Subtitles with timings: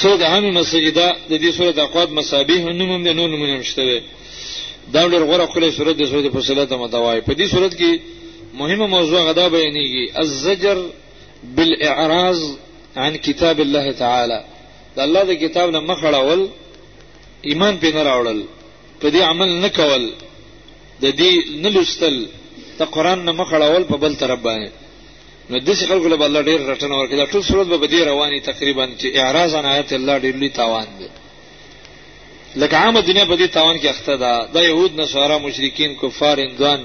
[0.00, 3.42] څو د همې مسجده د دې سورې د اقواد مسابیح نوم هم د نور نوم
[3.52, 3.98] هم شته دی
[4.94, 7.90] دا ډېر غوره کولای صورت د سورې په صلات متوای په دې صورت کې
[8.60, 10.78] مهمه موضوع غدا بیانېږي الزجر
[11.56, 12.40] بالاعراض
[13.04, 14.40] عن کتاب الله تعالی
[14.96, 16.40] د الله د کتاب نه مخ اړول
[17.50, 18.38] ایمان پې نه راوړل
[19.00, 20.02] په دې عمل نه کول
[21.02, 21.32] د دې
[21.62, 22.16] نه لوستل
[22.80, 24.85] د قران نه مخ اړول په بل طرف باندې
[25.50, 28.84] نو دسی خلکو له الله ډیر رټنه ورکړي دا ټول صورت به بدی رواني تقریبا
[29.00, 31.06] چې اعراض عن آیت الله ډیر لوی تاوان دی
[32.60, 36.80] لکه عام دنیا بدی تاوان کې اخته ده د يهود نصارا مشرکین کفار اندوان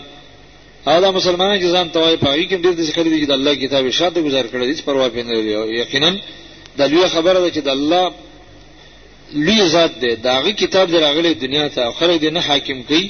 [1.04, 3.84] دا مسلمانان چې ځان توای پاږي کې ډیر دسی خلک دي چې د الله کتاب
[4.00, 6.12] شاته گزار کړي هیڅ پروا پې نه لري یقینا
[6.80, 8.04] د لوی خبره ده چې د الله
[9.46, 13.05] لوی ذات دی داغه کتاب دراغله دنیا ته خلک دې نه حاکم کوي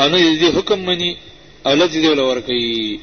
[0.00, 1.10] او نه دې حکم مني
[1.66, 3.00] اولاد دې ولور کوي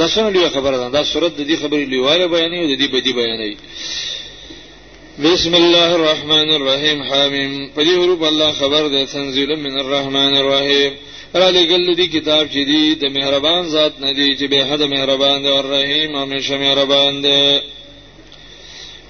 [0.00, 2.88] دا څنګه لوی خبره ده دا صورت د دې خبرې لویواله بیانې او د دې
[2.94, 3.50] بدی بیانې
[5.24, 10.92] بسم الله الرحمن الرحیم حامیم په دې حروف الله خبر ده تنزیل من الرحمن الرحیم
[11.34, 15.42] را لګل دي کتاب چې دی د مهربان ذات نه دی چې به حد مهربان
[15.42, 17.40] دی او رحیم همیشه مهربان دی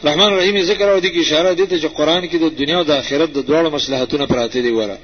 [0.05, 2.91] رحمان رحیم ذکر او د اشاره دي ته چې قران کې د دنیا او د
[2.91, 4.99] آخرت د دوه مصلحتونو پراته دی وره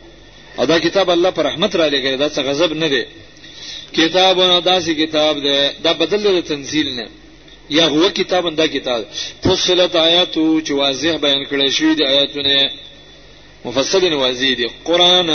[0.62, 3.04] ادا کتاب الله پر رحمت را لګل دا څه غضب نه دی
[3.92, 7.06] کتابونه داسې کتاب ده دا بدل د تنزیل نه
[7.70, 9.05] یا هو کتاب دا کتاب
[9.44, 12.70] فصلت آیاتو چې واضح بیان کړی شوی دی آیاتونه
[13.64, 15.30] مفصل واضح دي قران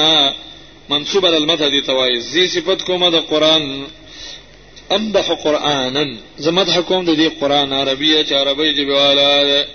[0.89, 3.85] منصوب علی المدح دی توای زی صفت کومه د قران
[4.91, 6.05] امدح قرانا
[6.37, 9.65] زمدح کوم د دې قران عربیه چې عربی دی بواله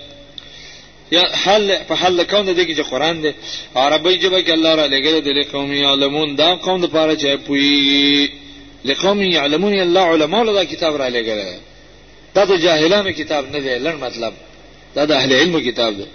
[1.11, 3.33] یا حل په حل کون د دې کې چې قران دی
[3.75, 8.40] عربی جبه کې الله را لګل د قوم علمون دا قوم د پاره چې پوي
[8.85, 11.59] لقوم یعلمون الله علماء له دا کتاب را لګره
[12.35, 14.33] دا د جاهلانو کتاب نه دی لړ مطلب
[14.95, 16.05] دا د اهل علم کتاب دی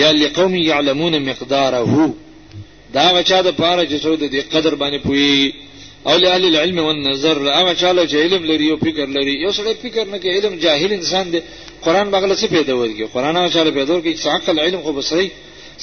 [0.00, 2.12] یا لقوم یعلمون مقداره
[2.94, 5.54] دا وچا د پاره چې څو د دې قدر باندې پوي
[6.06, 9.72] او له اهل العلم والنظر هغه چاله چې علم لري او فکر لري یو سړی
[9.82, 11.40] فکر نه کوي علم جاهل انسان دی
[11.82, 15.30] قران بغل څه پیدا ورګي قران هغه چاله پیدا ورګي چې عقل علم خو بصري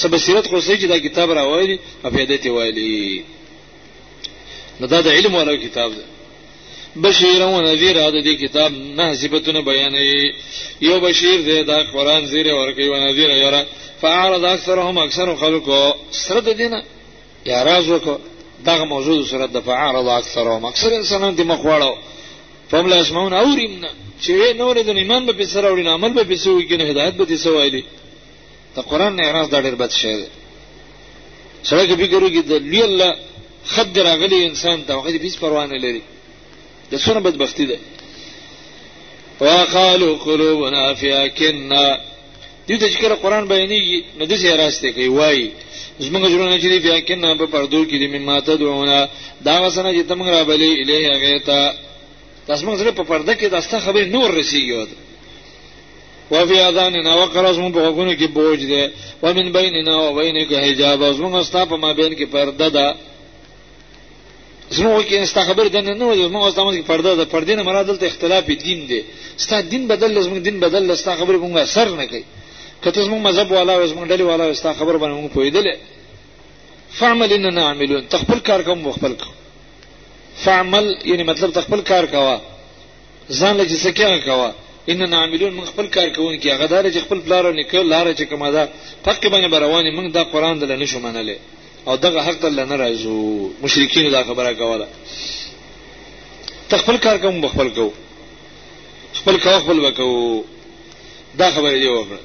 [0.02, 3.24] څه بصیرت خو سړي چې دا کتاب راوایي او پیدا تی وایي
[4.80, 6.04] نو دا د علم ولو کتاب دی
[7.02, 10.34] بشیر و نذیر د دې کتاب نه صفاتونه بیانې
[10.82, 13.66] یو بشیر دې دا قران زیره ورکی و نذیر یاره
[14.02, 16.84] فعرض اکثرهم اکثر خلقو سره د دینه
[17.46, 18.18] یا راز وکړه
[18.66, 21.94] دغه موجود سره د فعرض اکثرهم اکثر انسانان دې مخ واړو
[22.72, 23.90] فهم لا يسمعون اورمنا
[24.22, 27.84] چې نور د ایمان به پسره اورین عمل به پسو وکنه هدایت به تسو ایلی
[28.76, 30.26] ته قران نه اعتراض دا ډیر بد شی دی
[31.64, 33.16] سره کې فکر وکړي د لوی الله
[33.66, 36.02] خد راغلی انسان ته هغه هیڅ پروا نه لري
[36.92, 37.78] د څونه بدبختی ده
[39.42, 41.88] وقالو قلوبنا فی اکننا
[42.68, 45.40] دې ته چې کله قران بیانېږي نو دسه راسته کوي وای
[46.06, 49.00] زمونږ جوړونه چې بیا کې نه په پردو کې دې مې ماته دوونه
[49.48, 51.72] دا وسنه چې تم را بلې الیه غیتا
[52.48, 54.72] تاسو موږ سره په پرده کې داسته خبر نور رسیږي
[56.32, 58.84] و فی اذاننا وقر اسم په غوګونو کې بوج دی
[59.24, 62.88] و من بیننا و بینک حجاب اسمه استا په ما بین کې پرده ده
[64.78, 67.64] زموږ کې ستا خبره د نه وي موږ اوس دمو کې پرده ده پردې نه
[67.68, 69.00] مراد دلته اختلاف دین دی
[69.44, 72.24] ستا دین بدل زموږ دین بدل ستا خبره موږ اثر نه کوي
[72.84, 75.66] کته زموږ مذهب والا او زموږ ډلې والا ستا خبره باندې موږ پویدل
[77.00, 79.34] فعمل اننا عاملون تخپل کار کوم خپل کوم
[80.46, 82.38] فعمل یعنی مطلب تخپل کار کوا
[83.40, 84.50] ځان له جسه کې کوا
[84.92, 88.08] اننا عاملون من خپل کار کوون کې هغه دار چې خپل بلار نه کړ لار
[88.20, 88.64] چې کومه ده
[89.06, 91.38] پکې باندې روانې موږ دا قران دل نه شو منلې
[91.88, 94.88] او دغه حق ته نه راځو مشرکین دا خبره کوله
[96.70, 97.90] تخپل کار کوم بخپل کو
[99.20, 100.44] خپل کو خپل وکاو
[101.40, 102.20] دا خبره دی وکړه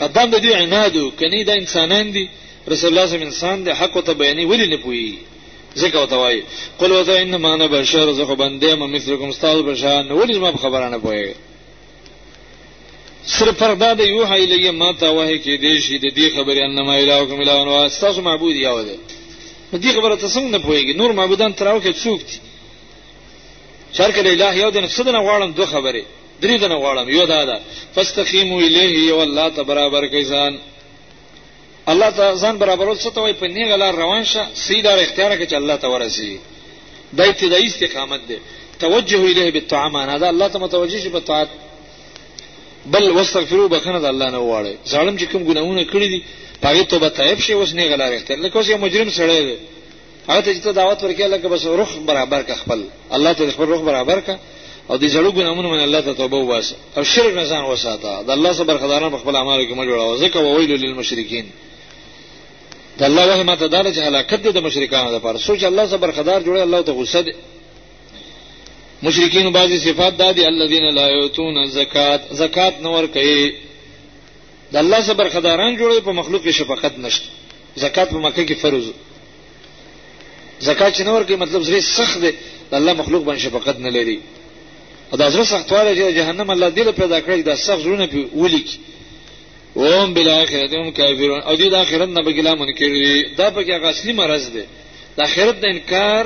[0.00, 2.28] ادم د دې عنادو کني دا انسانان دي
[2.68, 5.18] رسول الله صلی انسان دی حق ته بیانې ولی نه پوي
[5.80, 6.42] ځکه وته وای
[6.78, 10.98] قل وذا انما انا بشر زخه بنده ما مثلکم استاد بشان ولی ما خبره نه
[10.98, 11.34] پوي
[13.32, 16.78] سر فردا د یو حیلیه ما ته وه کې دې شي د دې خبرې ان
[16.86, 18.96] ما الهو کوم الهو نو استاسو معبود یو دی
[19.84, 22.38] دې خبره ته څنګه نه پويږي نور معبودان تراو کې څوک دي
[23.96, 26.04] شرک د الهه یو دین صد نه غواړم دوه خبرې
[26.42, 27.56] درې دنه غواړم یو دا ده
[27.94, 30.52] فاستقیموا الیه یو الله ته برابر کیسان
[31.92, 35.46] الله ته ځان برابرول څه ته وای په نیغه لار روان شه سیده اختیار کې
[35.50, 36.30] چې الله ته ورسی
[37.18, 38.38] دایته د استقامت ده
[38.84, 41.48] توجه الیه بالطعام انا دا الله ته متوجه شي په طاعت
[42.86, 46.18] بل واستغفروا بکنه د الله نه وواړي ظالم چې کوم ګناونه کړی دي
[46.64, 49.56] هغه توبه طيب شي اوس نه غلا رښتیا لکه اوس یو مجرم سړی دی
[50.28, 52.84] هغه ته چې ته دعوت ورکې لکه بس روح برابر کا خپل
[53.16, 54.38] الله ته خپل روح برابر کا
[54.90, 58.30] او دې زړو ګناونه من الله ته توبه واسه او شرک نه ځان وساته د
[58.36, 61.46] الله صبر خدانه په خپل اعمالو کې مجوړه ځکه وویل للمشرکین
[62.98, 66.40] د الله وه ماته دار چې هلاکت دي د مشرکانو لپاره سوچ الله صبر خدار
[66.42, 67.32] جوړه الله ته غصه دي
[69.04, 73.42] مشرکین بعضی صفات دادي الذين لا يؤتون زکات زکات نور کوي
[74.72, 77.26] د الله سره برخداران جوړي په مخلوق کې شفقت نشته
[77.76, 78.84] زکات په مکه کې فرض
[80.60, 82.30] زکات چې نور کوي مطلب زری سخت دی
[82.70, 84.20] د الله مخلوق باندې شفقت نه لري
[85.12, 88.34] او دا زړه سختواله چې جهنم الله دې له پیدا کړی دا سخت زړونه په
[88.36, 88.68] ولیک
[89.76, 93.70] وهم بالاخره هم کافرون او دې د اخرت نه بګلا منکر دي دا په کې
[93.70, 94.64] اصلي مرز دی
[95.16, 96.24] د اخرت د انکار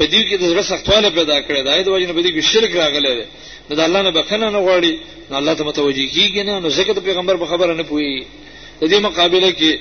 [0.00, 2.70] په دې کې د زړه سختواله پیدا کړی دا د وژنې په دې کې شرک
[2.82, 3.24] راغلی دی
[3.68, 4.92] نو د الله نه بخنه نه غواړي
[5.30, 8.14] نو الله ته متوجي کیږي نه نو ځکه د پیغمبر په خبره نه پوي
[8.80, 9.72] د دې مقابله کې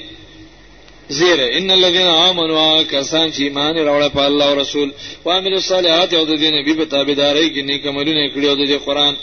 [1.19, 4.89] زیره ان الذين امنوا کسان چې ایمان راوړل په الله او رسول
[5.25, 8.71] او عمل الصالحات او د دې نبی په تابعداري کې نیک عملونه کړی او د
[8.87, 9.13] قرآن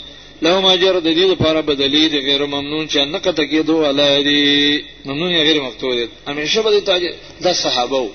[0.45, 4.39] لهم اجر د دې لپاره بدلی دي غیر ممنون چې نه قطع کېدو ولای دي
[5.05, 6.99] ممنون یا غیر مقتول همیشه به
[7.43, 8.09] د صحابه وو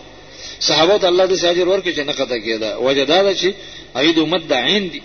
[0.68, 3.48] صحابه ته الله دې ساجر ورکړي چې نه قطع کېده وجدا ده چې
[3.96, 5.00] هغه د امت د عین دي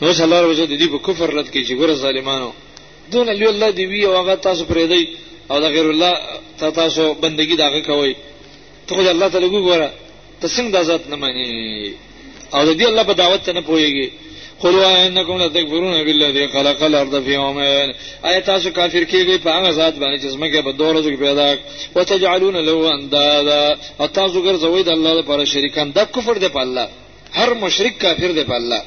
[0.00, 2.50] نو صلی الله علیه وسلم دې په کفر لټ کې چې ګوره ظالمانو
[3.12, 5.02] دون الی الله دی وی او هغه تاسو پرې دی
[5.50, 6.12] او د غیر الله
[6.60, 8.12] ته تاسو بندگی دا کوي
[8.86, 9.90] ته خو الله تعالی ګوره
[10.40, 11.46] ته څنګه د ذات نه مانی
[12.54, 14.06] او د دې الله په دعوت ته نه پويږي
[14.60, 17.88] قلوا انکم لتکفرون بالذی خلق الارض فی یومین
[18.28, 21.48] آیا تاسو کافر کیږئ په هغه ذات باندې چې زمکه په دوه ورځو کې پیدا
[21.96, 26.60] او تجعلون له اندادا او تاسو ګرځوي د الله لپاره شریکان د کفر دی په
[26.64, 26.86] الله
[27.38, 28.80] هر مشرک کافر دی په الله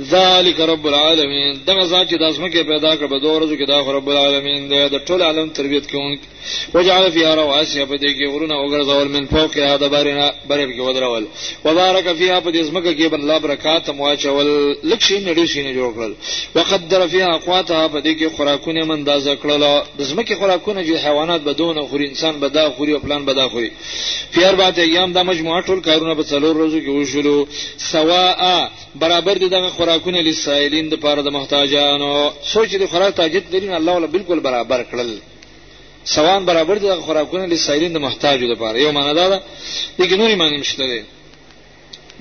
[0.00, 3.78] ذالک رب العالمین دغه ذات چې د اسمکه پیدا کړ په دوه ورځو کې دا
[3.98, 6.26] رب العالمین دی د ټول عالم تربیت کوونکی
[6.74, 11.26] وجعل فیها رواسي په دې کې غرونه وګرځول من فوق هذا بارینا برب کې ودرول
[11.64, 14.48] وبارک فیها په دې اسمکه کې بل برکات مواچول
[14.84, 16.12] لکشي نړۍ شینه جوړ کړل
[16.54, 19.62] وقدر فیها اقواتها په دې کې خوراکونه من اندازه کړل
[19.98, 23.48] د اسمکه خوراکونه چې حیوانات بدون خوري انسان به دا خوري او پلان به دا
[23.48, 23.70] خوري
[24.32, 27.44] فی اربعه ایام دا مجموعه ټول کارونه په څلور ورځو کې وشول
[27.78, 32.12] سواء برابر دي دغه خوراکونه لسائلین د پاره د محتاجانو
[32.52, 35.10] سوچ دي خوراک تاجت لري الله ولا بالکل برابر کړل
[36.14, 39.38] سوان برابر دي دغه خوراکونه لسائلین د محتاجو لپاره یو معنا دا ده
[39.98, 40.98] دغه نوري معنی مشته ده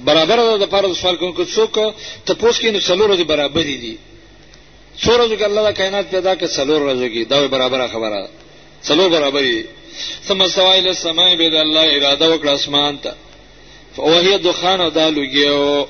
[0.08, 1.72] برابر ده د پاره د سوال کوونکو څوک
[2.26, 3.96] ته پوس کې نو څلور دي برابر دي
[5.04, 8.30] څو ورځې کې الله د کائنات پیدا کړ څلور ورځې کې دا برابر خبره ده
[8.88, 9.66] څلور برابر دي
[10.28, 13.12] ثم سوا الى السماء بيد الله اراده وکړه اسمان ته
[13.96, 15.86] فوهي دخان او دا لګيو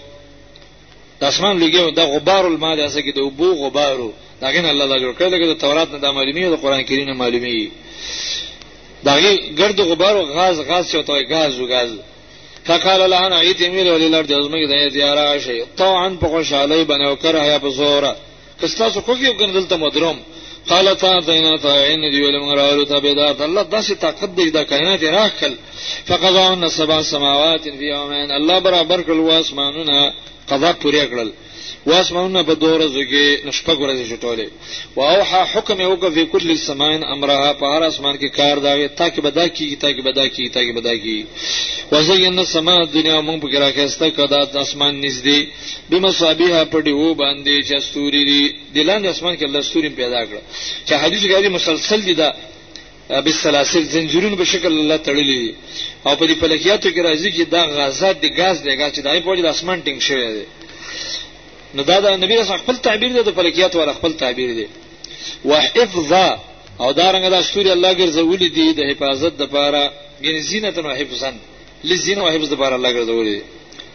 [1.22, 4.10] د اسمان لګي د غبار الماء د اسه کې د ابو غبارو
[4.44, 7.16] داګه الله دا جوړ کړل د تورات نه د معلومي او د قران کریم نه
[7.24, 7.58] معلومي
[9.08, 11.90] داګه ګرد غبار او غاز غاز چې توي غاز او غاز
[12.68, 17.36] فقال لعن ايت ميل وللارض ازمه د زیاره شي طوعا په خوشالۍ باندې او کر
[17.46, 18.14] هيا په زوره
[18.62, 20.18] کستا څو کوګي ته مدروم
[20.70, 25.54] قال تا تعطينا طاعين دي ولم راولو تابدات الله داسې طاقت دی دا کائنات راخل
[26.54, 30.14] ان سبع سماوات في يومين الله برابر کلو اسمانونه
[30.50, 31.30] قضا پوری کړل
[31.92, 34.48] واسمعون په دوه ورځو کې نشپه ورځې شټولې
[34.98, 39.22] واوحا حکم یو کو فی کل سماین امرها په هر اسمان کې کار داوي تاکي
[39.28, 41.26] بدا کیږي تاکي بدا کیږي تاکي بدا کیږي
[41.92, 45.40] وزینا السما دنیا مون په ګرا کې استه کدا د اسمان نږدې
[45.90, 48.44] بمصابيها په دیو باندې چې استوري دي
[48.76, 50.38] د لاندې اسمان کې الله استوري پیدا کړ
[50.88, 52.30] چې حدیث غاری مسلسل دي دا
[53.20, 55.56] بالسلاسل زنجیرونو په شکل الله تړلې
[56.06, 59.20] او په دې فلکیاتو کې راځي چې دا غازات د غاز دی غاز چې دای
[59.26, 60.46] په د اسمان ټینګ شوی دی
[61.76, 64.68] نو دا د نبی رسول خپل تعبیر دی د فلکیاتو ور خپل تعبیر دی
[65.50, 66.28] وحفظا
[66.82, 69.82] او دارنګه د استوري الله ګرځولې دي د حفاظت د لپاره
[70.26, 71.36] ګنزینه او حفظن
[71.90, 73.42] لزینه او حفظ د لپاره الله ګرځولې دي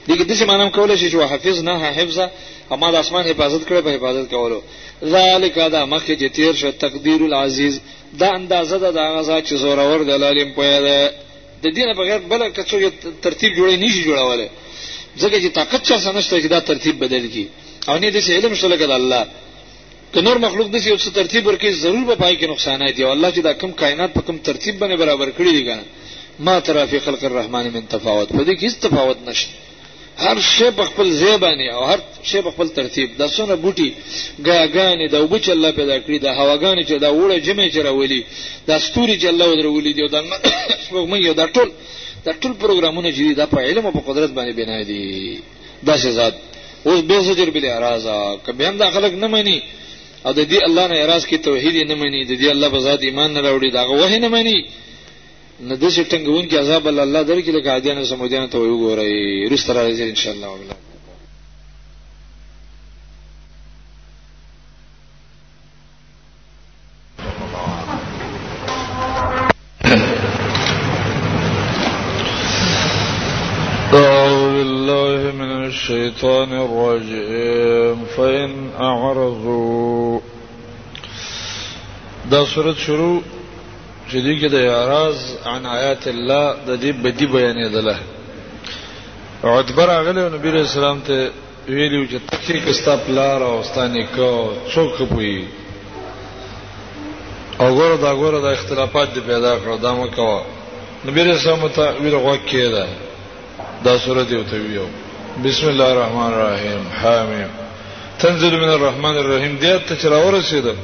[0.08, 2.26] دغه د څه معنی کولای شي چې حفظنا حفظا
[2.74, 4.58] اما د اسمان حفاظت کړي په حفاظت کولو
[5.14, 7.74] ذالک دا مخکې چې تیر شو تقدیر العزیز
[8.20, 11.12] دا اندازه ده د هغه چې زورور د لالم پوهه ده
[11.64, 12.90] د دینه بغیر بل کڅو
[13.26, 14.48] ترتیب جوړې نشي جوړولای
[15.22, 17.46] ځکه چې طاقت چا سنشته چې دا ترتیب بدل کی
[17.88, 19.26] او نه د علم سره کده الله
[20.14, 23.30] که نور مخلوق دسی یو څه ترتیب ورکړي ضرور به پای کې نقصانات دی الله
[23.30, 25.82] چې دا کم کائنات په کم ترتیب باندې برابر کړی دی ګان
[26.48, 29.52] ما ترى في خلق الرحمن من تفاوت په دې کې هیڅ تفاوت نشته
[30.24, 33.88] هر شی په خپل ځای باندې او هر شی په خپل ترتیب د سونه بوټي
[34.46, 38.20] غاګانې د وبو چې الله پیدا کړی د هواګانې چې دا وړه جمع چې راولي
[38.68, 40.18] د ستوري چې الله ودرولي دی د
[40.84, 41.68] سپوږمۍ یو د ټول
[42.26, 45.02] د ټول پروګرامونه چې دي دا په علم او په قدرت باندې بنا دي
[45.86, 46.34] دا څه ذات
[46.86, 49.58] اوس به زجر بل اعراضا کبه هم دا خلک نه مانی
[50.26, 53.00] او د دې الله نه اعراض کی توحید نه مانی د دې الله په ذات
[53.08, 54.58] ایمان نه راوړي دا وه نه مانی
[55.60, 60.04] نه د شي ټنګون کې عذاب الله درکې لکه عادیانو سمودیانو ته وګورئ رسته راځي
[60.10, 60.48] ان شاء الله
[73.92, 80.20] والله الشيطان الرجيم فإن أعرضوا
[82.30, 83.20] دا صورت شروع
[84.12, 85.18] جدي کې د اعراض
[85.52, 87.96] عن آیات الله د دې بدی بیانې دله
[89.58, 91.18] عتبر غلې نبی رسول الله ته
[91.76, 94.30] ویلو چې تکي کستا پلار او ستانه کو
[94.74, 95.38] څوک پوي
[97.60, 100.42] او ګوره دا ګوره دا اختلافات دې پیدا کړو دا مو کوه
[101.06, 102.84] نبی رسول الله ته ویلو غوکه ده
[103.84, 104.86] دا سورته یو ته ویو
[105.44, 107.50] بسم الله الرحمن الرحیم حامیم
[108.18, 110.78] تنزل من الرحمن الرحیم دې ته چر اورسیدم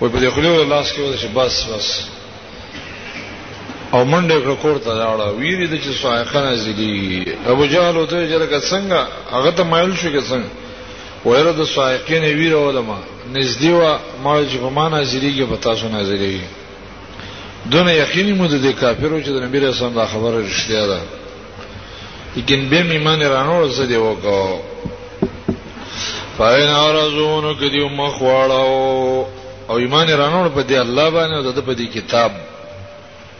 [0.00, 1.88] وای په دې خو له لاس کې وځي بس بس
[3.94, 6.94] او منډه کړ کوړه راړه ویری د چې سوایقنه زیدي
[7.52, 9.00] ابو جهل او ته جره څنګه
[9.34, 10.48] هغه ته مایل شو کې څنګه
[11.26, 12.98] وایره د سوایقین ویره ولما
[13.34, 16.46] نږدې وا ما چې په معنا زیریږي په تاسو نه زیریږي
[17.70, 21.00] دونه یقیني مو د کافرو چې د نبی رسول الله خبره رښتیا ده
[22.36, 24.60] لیکن به ایمان رانو زه دی وکاو
[26.38, 32.30] فاین ارزونو کدی مخواړو او ایمان رانو په دې الله باندې او د دې کتاب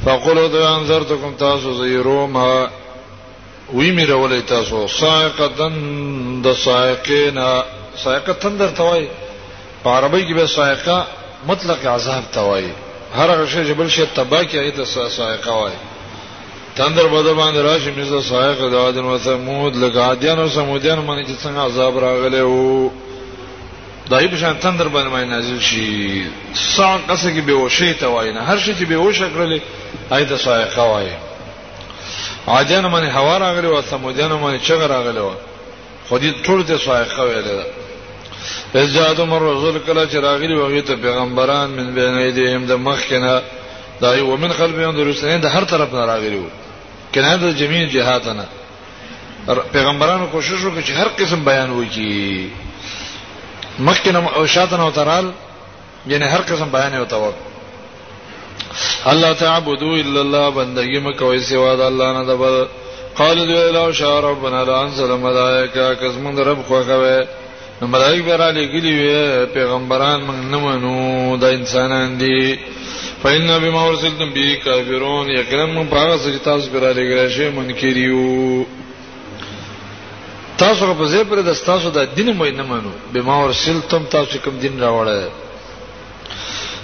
[0.05, 2.69] فقولوا ذو انذرتكم تاسو زيروما
[3.75, 7.65] وی مې راولې تاسو سائقتن د سائقینا
[8.05, 9.09] سائقتن در توای
[9.85, 11.07] په عربی کې به سائقه
[11.47, 12.65] مطلق عذاب توای
[13.17, 14.85] هر هغه شی چې بل شی تبا کې ایت
[15.17, 15.73] سائقه وای
[16.77, 21.29] تندر بده باندې راشي مې زه سائقه د عادن و ثمود لګادیان او سمودیان باندې
[21.31, 22.91] چې څنګه عذاب راغلی وو
[24.11, 26.25] دای په شان تندر باندې مای نازل شي
[26.77, 29.61] سان قصه کې بهوشي ته وای نه هر شي چې بهوش کړلې
[30.13, 31.09] اې ته صایقه وای
[32.55, 35.31] عادیان باندې هوا راغلی او سمودیان باندې چغ راغلی و
[36.09, 37.63] خو دې ټول ته صایقه ویل
[38.83, 43.07] ازادو مر رسول کله چې راغلی وغه ته پیغمبران من بین دې هم د مخ
[43.11, 43.43] کنه
[44.01, 46.43] دای و من خلفهم درسنه د هر طرف نه راغلی و
[47.15, 48.45] کنه د جميع جهاتنا
[49.73, 52.64] پیغمبرانو کوشش وکړي چې هر قسم بیان وکړي
[53.79, 55.33] مخکنه او شاتن او ترال
[56.07, 57.33] یعنی هر قسم بیان او توب
[59.07, 62.67] الله تعبدوا الا الله بندگی مکوې سوا د الله نه دبل
[63.19, 67.27] قال دو الهو شا ربنا لانزل ملائکه قسم در رب خوښوي
[67.83, 72.59] نو ملائکه برا لګلی وي پیغمبران موږ نه منو د انسانان دي
[73.23, 77.51] فإن بما ارسلتم به كافرون یقینا موږ په هغه څه چې تاسو برا لګل شي
[77.51, 78.67] منکریو
[80.63, 84.59] تاسو په زیبره د تاسو د دین مې نه منو به ما ورسلتم تاسو کوم
[84.65, 85.31] دین راوړل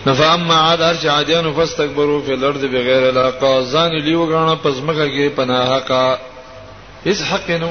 [0.06, 5.64] نفهم عاد ارج عادیان فاستكبروا في الارض بغیر الحق ځان لیو غاڼه پزمکه کې پناه
[5.74, 6.20] حق
[7.12, 7.70] اس حق نو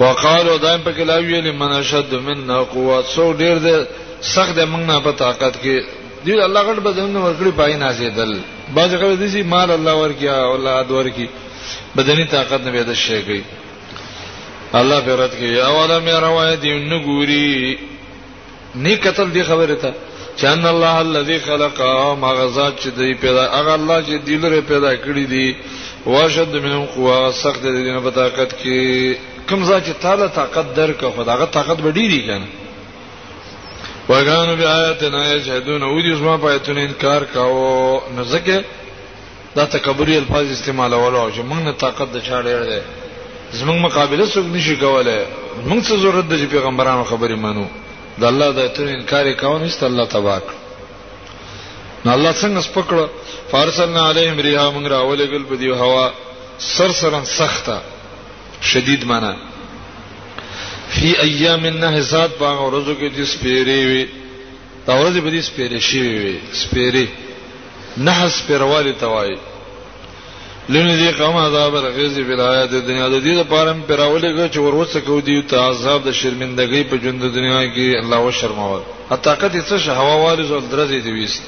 [0.00, 3.86] وقالو دائم په کلا ویل من شد منا قوت سو ډیر د
[4.32, 5.82] سخت د موږ نه په طاقت کې
[6.24, 8.36] دی الله غټ بدن ورکړي پای نازیدل
[8.74, 11.28] باځه کوي دي مال الله ورکیا اولاد ورکی
[11.96, 13.42] بدني طاقت نه به د شي گئی
[14.74, 17.78] الله پر رد کوي او دا مې روایت دی نو ګوري
[18.74, 19.94] نه قتل دی خبره ته
[20.40, 21.80] چان الله الذي خلق
[22.20, 25.56] ما غزا چې دی پیدا هغه الله چې دی لره پیدا کړی دی
[26.06, 29.16] واشد منهم قوا سخت دی نه په طاقت کې
[29.48, 32.46] کوم ځا چې تعالی طاقت درکو خداغه طاقت به ډیری کنه
[34.08, 38.62] وګانو بیا آیاتنا یشهدون او دې زما پایتون انکار کاو نو ځکه
[39.56, 42.82] دا تکبری الفاظ استعمال ولو چې موږ نه طاقت د چاړې
[43.52, 45.20] زمونږ مقابله څوک نشي کولای
[45.68, 47.66] موږ څه ضرورت د پیغمبرانو خبرې منو
[48.20, 50.44] د الله د اتر انکار کاون است الله تبارک
[52.04, 53.04] نو الله څنګه سپکړه
[53.52, 56.10] فارسلنا علیهم ریحا موږ راولېګل په دی هوا
[56.74, 57.78] سرسرن سخته
[58.70, 59.32] شدید معنا
[60.96, 64.04] فی ایام النهزات باغ ورځو کې د سپیری وی
[64.86, 67.06] دا ورځ به د سپیری شي وی سپیری
[68.06, 69.34] نحس پیروالي توای
[70.68, 75.00] لنه دې قوم عذاب رغزي په آیات دنیا د دې لپاره هم پراولې چې ورسره
[75.00, 79.62] کو دی ته عذاب د شرمندګۍ په ژوند دنیا کې الله و شرماوه حتاقت یې
[79.70, 81.42] څه هوا وارز او درزې دی ویست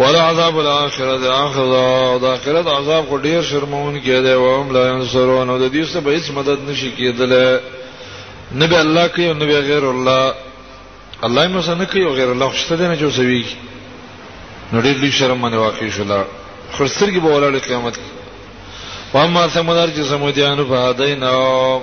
[0.00, 4.72] ولا عذاب الاخره د اخره د اخرت عذاب کو ډیر شرمون کې دی او هم
[4.78, 7.60] لا انصرون او د دې څه به هیڅ مدد نشي کېدله
[8.64, 10.34] نبی الله کوي او نبی غیر الله
[11.22, 13.44] الله یې مسنه کوي او غیر الله خوشته دی نه جوړوي
[14.72, 16.24] نو ډېر لوی شرم باندې واقع شول
[16.76, 18.10] خرسرګي به ولاړ قیامت کې
[19.14, 21.80] واما سمدار چې سمودیانو په هداینو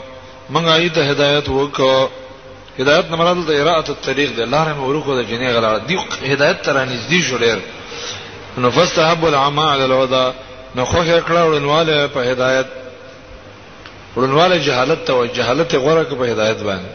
[0.54, 2.10] موږ آیت هدایت وکړو
[2.80, 5.98] هدایت نه مراد د اراءت الطريق ده لارې مورکو د جنې غلار دی
[6.34, 7.58] هدایت تر نږدې شو ډېر
[8.58, 10.34] نو فاستحب العمى على الهدى
[10.76, 12.68] نو خو هر کړه ورنواله په هدایت
[14.16, 16.90] ورنواله جهالت ته جهالت غره په هدایت باندې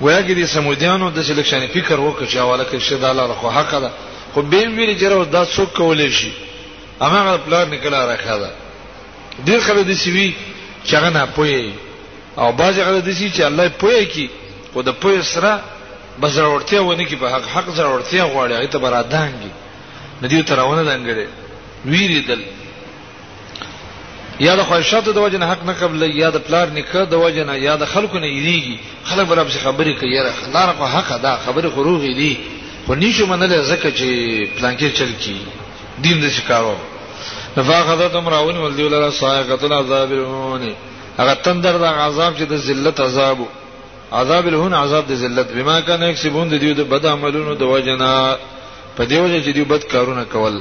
[0.00, 3.90] ویا کې د سمودیانو د سلیکشن فکر وکړ چې حواله کې شداله خو حق ده
[4.34, 6.30] خو به ویل جره دا څوک کولې شي
[7.00, 8.50] هغه پلان نکلا راخا ده
[9.44, 10.34] ډیر خلک د سیوی
[10.84, 11.72] چغه نه پوي
[12.38, 14.28] او بعضی خلک د سیوی چې الله پوي کی
[14.72, 15.60] خو د پوي سره
[16.20, 19.50] بزرورتیا ونه کی په حق حق زرورتیا غواړي هغه ته برادانګي
[20.22, 21.26] ندی ترونه دنګړي
[21.84, 22.42] ویریدل
[24.40, 27.76] یا د خواهشاتو د وجنه حق نه قبل یا د پلار نکه د وجنه یا
[27.76, 32.14] د خلکو نه یریږي خلک برابر خبرې کوي یاره خلاره په حق ده خبره خروغي
[32.14, 32.36] دي
[32.86, 34.08] خو نشو منل زکه چې
[34.58, 35.38] پلانکې چل کی
[36.04, 36.74] دین د شکارو
[37.56, 40.64] فاخذتهم راون ولدی ولرا صاعقه العذاب الهون
[41.18, 43.38] هغه تندر د عذاب چې د ذلت عذاب
[44.18, 48.08] عذاب الهون عذاب د ذلت بما کان یکسبون د دې د بد عملونو د وجنا
[48.96, 50.60] په دې وجه چې دې بد کارونه کول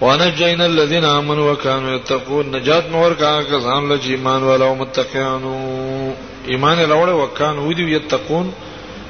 [0.00, 5.54] ونجینا الذين امنوا وكانوا يتقون نجات مور کا کسان له ایمان والو متقینو
[6.54, 8.50] ایمان لرونه وکانو ودي یتقون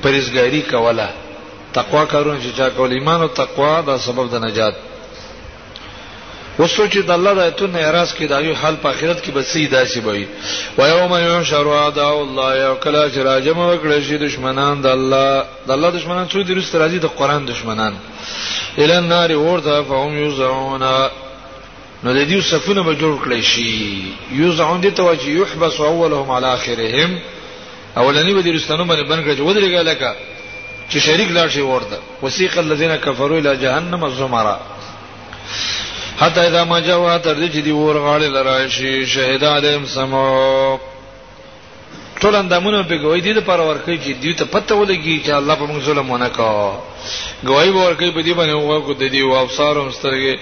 [0.03, 1.09] پرېزګاری کوله
[1.73, 4.75] تقوا کارونه چې چا کول ایمان او تقوا دا سبب د نجات
[6.59, 9.99] وسو چې د الله د ایتونو اعتراض کې دایو حل په آخرت کې بسې داسې
[10.07, 10.27] وي
[10.79, 15.71] و یوم یحشر اعداء الله یو کله چې راجم وکړي شي دشمنان د الله د
[15.77, 17.95] الله دشمنان څو درست راځي د قران دشمنان
[18.85, 20.81] ال النار ورته فهم یوزعون
[22.05, 24.03] نو د دې صفونه به جوړ کړی شي
[24.39, 27.19] یوزعون دي توجه یحبس اولهم علی اخرهم
[28.05, 30.15] اولنی به درستانو باندې بن کړی ودرېګه لکه
[30.91, 34.57] چې شریک لاړ شي ورته وسیق الذين كفروا الى جهنم الزمرا
[36.21, 40.79] حتی اذا ما جوا تر دې چې دی ور غاړې لراشي شهید عالم سمو
[42.21, 45.67] ټول اندامونه په گواہی دي پر ورکې چې دی ته پته ولګي چې الله په
[45.71, 46.73] موږ ظلم ونه کا
[47.47, 50.39] گواہی ورکې په دې باندې وګو د دې وابصارم سترګې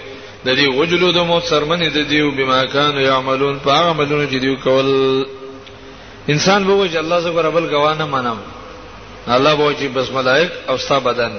[0.46, 4.36] د دې وجلود مو سرمنې د دې او بما كانوا يعملون په هغه عملونه چې
[4.36, 5.26] دی کول
[6.28, 8.38] انسان وګو چې الله زبر بل گواه نه منم
[9.38, 11.38] الله وګو چې بس ملائک او ستا بدن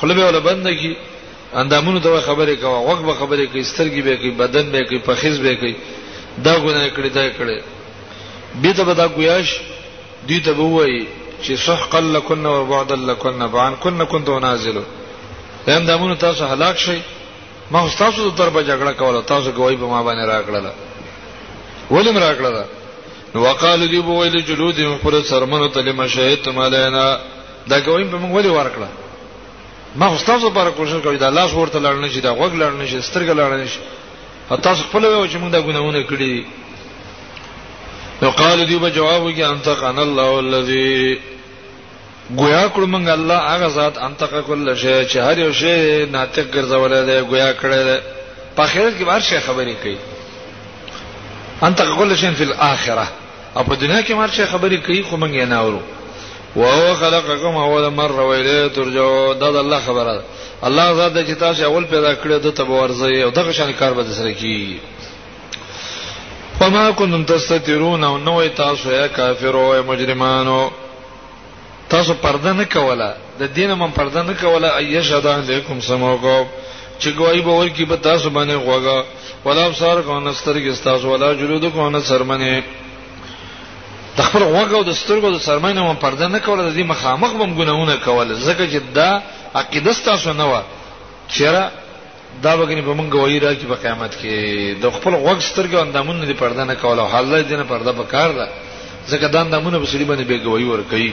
[0.00, 0.94] خلبه ولا بند کی
[1.54, 5.38] اندامونو ته خبرې کوه وګ به خبرې کوي سترګې به کوي بدن به کوي پخیز
[5.46, 5.74] به کوي
[6.44, 7.62] دا ګونه کړی دا کړی
[8.62, 9.48] به ته بدا ګویاش
[10.28, 11.06] دې ته وایي
[11.42, 14.78] چې سحقا لکن و بعد لکن بان کن كنت نازل
[15.68, 16.98] هم دمون تاسو هلاک شي
[17.70, 20.72] ما تاسو تر په جګړه کوله تاسو کوي په ما باندې راکړه
[21.90, 22.64] ولم راکړه
[23.34, 27.18] نو وقالو دی بو ویل جلود خپل سرمنو ته لمشهت مالینا
[27.68, 29.09] دا کوي په موږ ولې ورکړه
[29.96, 33.00] ما خو تاسو لپاره کوشش کوي دا لاس ورته لړنه شي دا غوږ لړنه شي
[33.02, 33.80] سترګې لړنه شي
[34.50, 36.44] حتی خپل وایو چې موږ دا ګناونه کړی
[38.22, 41.18] نو قال دی په جواب کې انتقن الله الذي
[42.38, 47.04] گویا کړ موږ الله هغه ذات انتق کل شی چې هر یو شی ناطق ګرځولای
[47.06, 48.00] دی گویا کړی
[48.56, 49.96] په خیر کې هر شی خبرې کوي
[51.62, 53.06] انتق کل شی فی الاخره
[53.56, 55.78] او په دنیا کې هر شی خبرې کوي خو موږ یې نه اورو
[56.56, 60.22] و هو خلقکم اول مره و الیه ترجو دا د الله خبره ده
[60.62, 64.32] الله زاد چې تاسو اول پیدا کړی د تبورځي او دغه شان کار به سره
[64.32, 64.78] کی
[66.58, 70.70] فما کنتم تستترون او نو تاسو یا کافر او مجرمانو
[71.88, 76.44] تاسو پرده نه کوله د دینه من پرده نه کوله ایشهد علیکم سموکو
[77.00, 79.04] چې ګوای به ورکی به تاسو باندې غوګه
[79.46, 82.62] ولا ابصار کو نسترګ تاسو ولا جلود کو نسرمنه
[84.18, 87.32] د خپل وګ او د سترګو د سرمنه مون پرده نه کوله د دې مخامخ
[87.40, 89.10] بم ګناونه کوله زکه چې دا
[89.54, 90.54] عقیده ستاسو نه و
[91.32, 91.64] چیرې
[92.42, 94.34] دا وګنی په مونږ وایي راځي په قیامت کې
[94.82, 98.46] د خپل وګ سترګو اندامونه دې پرده نه کوله حاله دې نه پرده پکار ده
[99.08, 101.12] زکه دا اندامونه په سړي باندې بیګوي ور کوي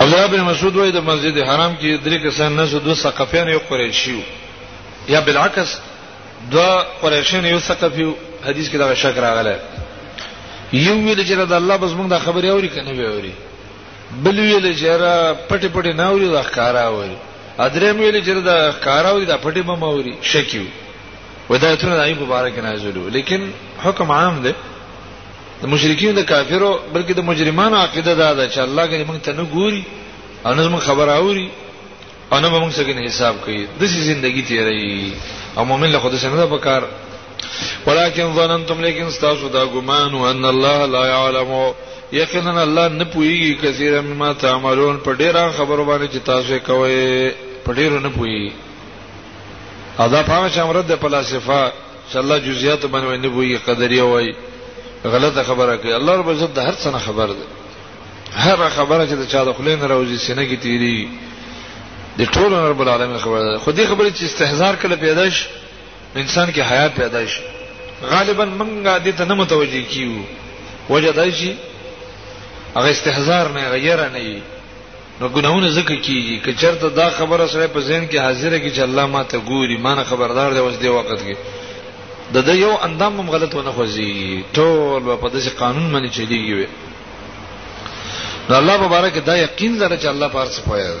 [0.00, 4.20] عبدالله ابن مسعود وایي د مسجد حرام کې درې کسان نه دوه ثقفیان یو قریشیو
[5.08, 5.76] یا بالعکس
[6.52, 8.12] دوه قریشین یو ثقفیو
[8.46, 9.60] حدیث کې دا شک راغله
[10.72, 13.32] یو ویل چې د الله بس موږ دا خبره اوري کنه وی اوري
[14.26, 15.14] بل ویل چې را
[15.48, 17.16] پټي پټي نه اوري دا ښکارا اوري
[17.66, 20.62] ادرم ویل چې دا ښکارا اوري دا پټي بم اوري شکیو
[21.50, 23.50] ودایتونه د ایوب مبارک نازلو لیکن
[23.84, 24.52] حکم عام دی
[25.62, 29.32] د مشرکین د کافرو بلکې د مجرمانو عقیده دا ده چې الله غني موږ ته
[29.32, 29.82] نه ګوري
[30.46, 31.48] او نه موږ خبر اوري
[32.32, 35.12] او نه موږ څنګه حساب کوي د دې ژوندۍ تیري
[35.56, 36.82] او مؤمن له خدای څخه نه پکار
[37.86, 41.72] ولكن ظننتم لیکن تاسو دا ګمان او ان الله لا يعلم
[42.12, 47.30] یقینا الله نه پويږي کثیر مما تعملون په ډیره خبرو باندې چې تاسو کوي
[47.64, 48.52] په ډیرو نه پوي
[49.98, 51.72] ادا پام چې امرد د فلسفه
[52.12, 54.34] چې الله جزئیات باندې نه پوي قدريه وای
[55.04, 57.46] غلطه خبره کوي الله رب عزت د هر څه خبر ده
[58.32, 61.08] هر خبره چې د چا د خلین راوځي سینې کې تیری
[62.18, 65.44] د ټولو رب العالمین خبره ده خو دې خبره چې استهزار کله پیدا شي
[66.20, 67.42] انسان کې حیات پیدا شي
[68.12, 70.22] غالبا منګه دې ته نه متوجي کیو
[70.90, 71.50] وجه دا شي
[72.76, 74.38] هغه استهزار نه غیر نه وي
[75.20, 78.78] نو ګناونه زکه کیږي که چرته دا خبره سره په ذهن کې حاضره کې چې
[78.88, 81.36] الله ما ته ګوري ما نه خبردار دی اوس دی وخت کې
[82.32, 86.66] د دې یو اندام هم غلط ونه خوځي ټول په داسې قانون باندې چلیږي
[88.50, 90.94] نو الله مبارک دا یقین لري چې الله پارڅ پوهه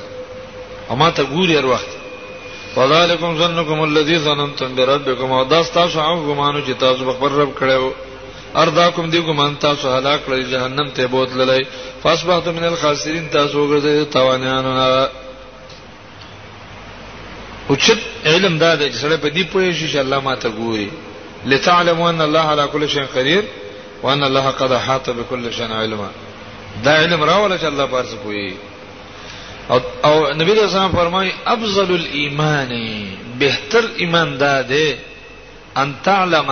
[0.90, 1.94] او ما ته ګوري هر وخت
[2.76, 7.90] وذالکم ظنکم الذی ظننتم بربکم او دا تاسو هغه ګمانو چې تاسو خپل رب کړو
[8.62, 11.66] ارداکم دی ګمان تاسو هلاک کړی جهنم ته بوتللای
[12.02, 15.08] فاصبحتم من الخاسرین تاسو ګرځیدل توانیانو نه
[17.70, 20.88] اوچت علم دا دی چې سره په دې پوهې شي چې الله ماته ګوري
[21.46, 23.44] لتعلموا ان الله على كل شيء قدير
[24.02, 26.08] وان الله قد احاط بكل شيء علما
[26.84, 28.50] دا علم راول چې الله پارڅ کوي
[29.70, 32.70] او او نبی رسول الله فرمای افضل الايمان
[33.40, 34.88] بهتر ایمان دا ده
[35.76, 36.50] ان تعلم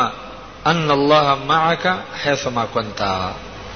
[0.67, 1.85] ان الله معك
[2.25, 3.01] حيث ما كنت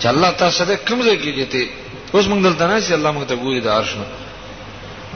[0.00, 1.68] چې الله تاسو سره کوم ځای کې دي
[2.14, 4.06] اوس موږ دلته نه چې الله موږ ته ګوري دا ارشنه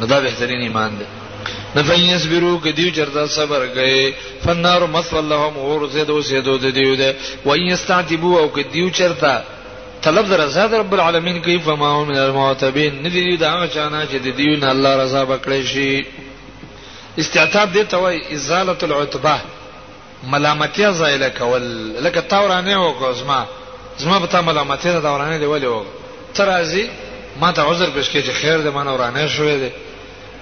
[0.01, 1.05] نو دا بهترین ایمان دی
[1.75, 4.13] نه فین یصبرو کدیو چردا صبر کئ
[4.45, 7.15] فنار مثل لهم اور زید او زید او دیو ده
[7.47, 9.43] و ان یستعتبو او کدیو چرتا
[10.03, 14.15] طلب در رضا در رب العالمین کوي فما هم من المعتبین ندی دا چانه چې
[14.15, 16.07] د دیونه الله رضا بکړي شي
[17.19, 19.35] استعتاب دې ته وای ازاله العتبه
[20.23, 21.63] ملامتیا زایله کول
[22.05, 23.47] لکه تورانه وکړه زما
[23.99, 26.91] زما په تا ملامتیا دا ورانه دی ولی وکړه ترازی
[27.41, 29.71] ما ته عذر پېښ کې چې خیر دې ما نه ورانه شوې دي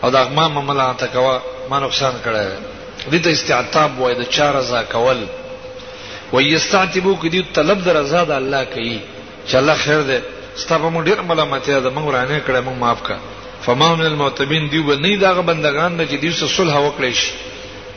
[0.04, 4.82] او دا ما ملامت کوا ما نقصان کړی دې ته استعتاب وای د چا رضا
[4.82, 5.26] کول
[6.32, 9.00] ويستعتبو کې دې طلب در رضا د الله کوي
[9.46, 10.18] چې الله خیر دې
[10.62, 13.16] ستاسو موږ ډیر ملامتیا ده موږ ورانه کړه موږ معاف کا
[13.64, 17.32] فمان المعتبین دی و نه داغه بندگان نه چې دې سره صلح وکړي شي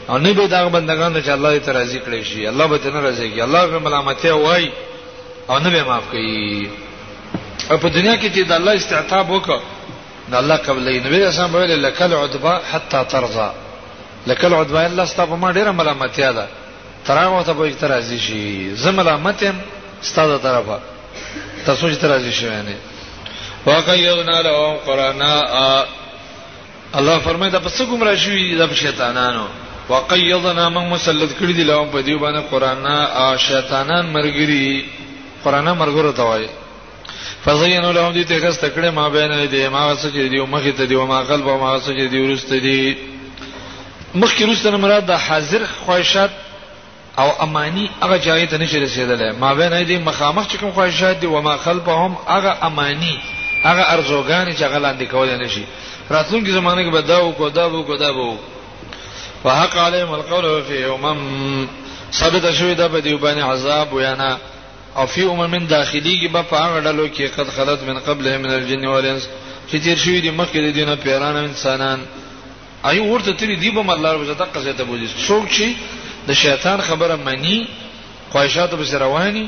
[0.10, 3.01] او نه به داغه بندگان نه چې الله دې ترازی کړي شي الله به تنه
[3.12, 4.71] راځي الله به ملامتیا وای
[5.49, 6.69] او نه به معاف کوي
[7.71, 9.60] او په دنیا کې چې د الله استعتاب وکړه
[10.29, 13.49] نو الله قبلې نبی رسول الله ویل لکل عدبا حتا ترضى
[14.27, 16.47] لکل عدبا الله ستاسو ما ډیره ملامتیا ده
[17.08, 19.60] تراغه ته به اعتراض شي زه ملامت يم
[20.01, 20.79] ستاسو طرفه
[21.65, 22.76] تاسو چې راځي شوی نه
[23.65, 25.34] واقعینا لهم قرانا
[27.02, 29.47] الله فرمایي دا پس کوم راځي دا شیطانانو
[29.89, 34.84] وقیضنا من مسلط کړی دی لهم په دیو باندې قرانا شیطانان مرګري
[35.43, 36.47] قرانا مرګره تا وایي
[37.45, 40.86] فزینوا لهم دې ته کس تکړه ما بین دې ما وسه چې دیو مخې ته
[40.86, 42.95] دیو ما قلب ما وسه چې دیو رسته دی
[44.15, 46.32] مخکې رسته مراد د حاضر خواهشات
[47.17, 51.28] او امانی هغه ځای ته نشي رسیدلې ما بین دې مخامخ چې کوم خواهشات دي
[51.28, 53.19] و ما خلفهم هغه امانی
[53.63, 55.63] هغه ارزوګان چې هغه لاندې کول نه شي
[56.10, 58.38] راتلونکي زمانه کې به دا وکړو دا وکړو دا وکړو
[59.43, 61.67] فحق عليهم القول في امم
[62.13, 64.38] ثابت شوی دا په دې باندې عذاب وینا
[64.97, 68.52] او فی امم من داخليږي به په هغه ډلو کې قد خلت من قبلهم من
[68.54, 69.28] الجن والانس
[69.71, 71.99] چې تیر شوی دي مخکې د دینه پیران انسانان
[72.86, 75.63] ایو ورته تری دی به مله ورځ دقه زیاته بوځي څوک چې
[76.27, 77.67] د شیطان خبره مانی
[78.31, 79.45] خواهشاتو به رواني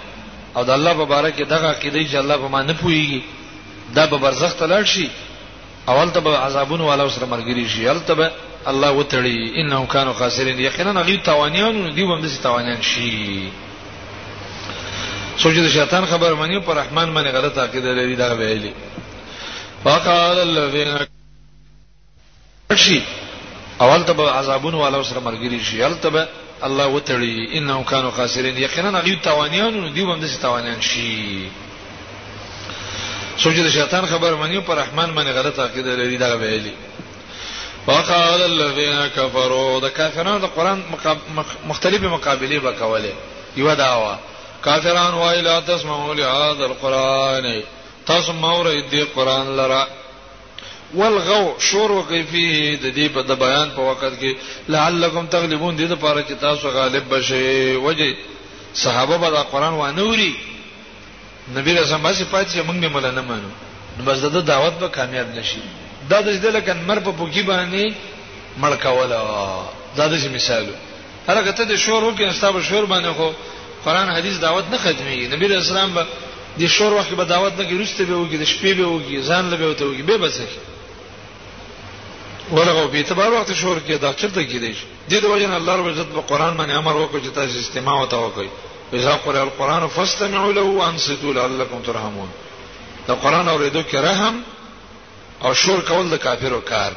[0.55, 3.21] او د الله مبارک دغه عقیده چې الله په ما نه پويږي
[3.95, 5.09] دا به برزخ ته لاړ شي
[5.87, 8.31] اول ته به عذابونه والا سره مرګري شي ال ته
[8.67, 13.41] الله وتړي انهم كانوا خاسرين یقینا غي توانيان دي هم دسي توانيان شي
[15.37, 18.73] سوچ د شیطان خبر مانی پر رحمان باندې غلط عقیده لري دا ویلي
[19.85, 21.07] وقال الذين
[22.75, 23.01] شي
[23.81, 26.25] اول ته به عذابونه والا سره مرګري شي ال ته
[26.65, 31.05] الله وتړي انهم كانوا خاسرين یقینا هغه توانیان دي هم د توانیان شي
[33.37, 36.73] سوچ د شیطان خبر منی پر رحمان باندې غلط عقیده لري دا ویلي
[37.87, 40.83] وقال الذين كفروا د کافرانو د قران
[41.67, 43.13] مختلفه مقابله وکوله
[43.57, 44.15] یو داوا
[44.63, 47.63] کافرانو وایلا تسمعوا لهذا القران
[48.07, 49.87] تسمعوا ردی قران لرا
[50.93, 54.31] والغو شور وکي فيه د دې په د بیان په وخت کې
[54.69, 58.15] لعلکم تغلبون دې لپاره چې تاسو غالب بشئ وجه
[58.73, 60.33] صحابه به د قران و انوري
[61.55, 63.49] نبی رسول الله سي پاتې موږ نه مل نه مانو
[63.97, 65.59] نو بس د دعوت به کامیاب نشي
[66.09, 67.93] دا د دې لکه مر په پوکی باندې
[68.61, 69.19] مړکا ولا
[69.97, 70.73] دا د مثالو
[71.27, 73.31] هرګه ته د شور وکي استاب شور باندې خو
[73.85, 76.05] قران حدیث دعوت نه ختمي نبی رسول الله
[76.59, 79.49] د شور وخت به دعوت نه کوي رسته به وږي د شپې به وږي ځان
[79.49, 80.74] له به وته وږي به بسکه
[82.53, 84.75] ورغه به اعتبار وخت شور کې دا چرته کیږي
[85.09, 88.05] دې د وجه الله رب عزت په قران باندې امر وکړي چې تاسو استماع او
[88.07, 88.47] توکل
[88.93, 92.29] اذا قرئ القران فاستمعوا له وانصتوا لعلكم ترحمون
[93.07, 94.41] دا قران اوریدو کې رحم
[95.43, 96.91] او شور کول د کافرو کار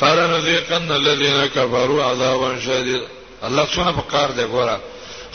[0.00, 3.06] فلنذيقن الذين كفروا عذابا شديدا
[3.42, 4.78] الله څنګه په کار دی ګوره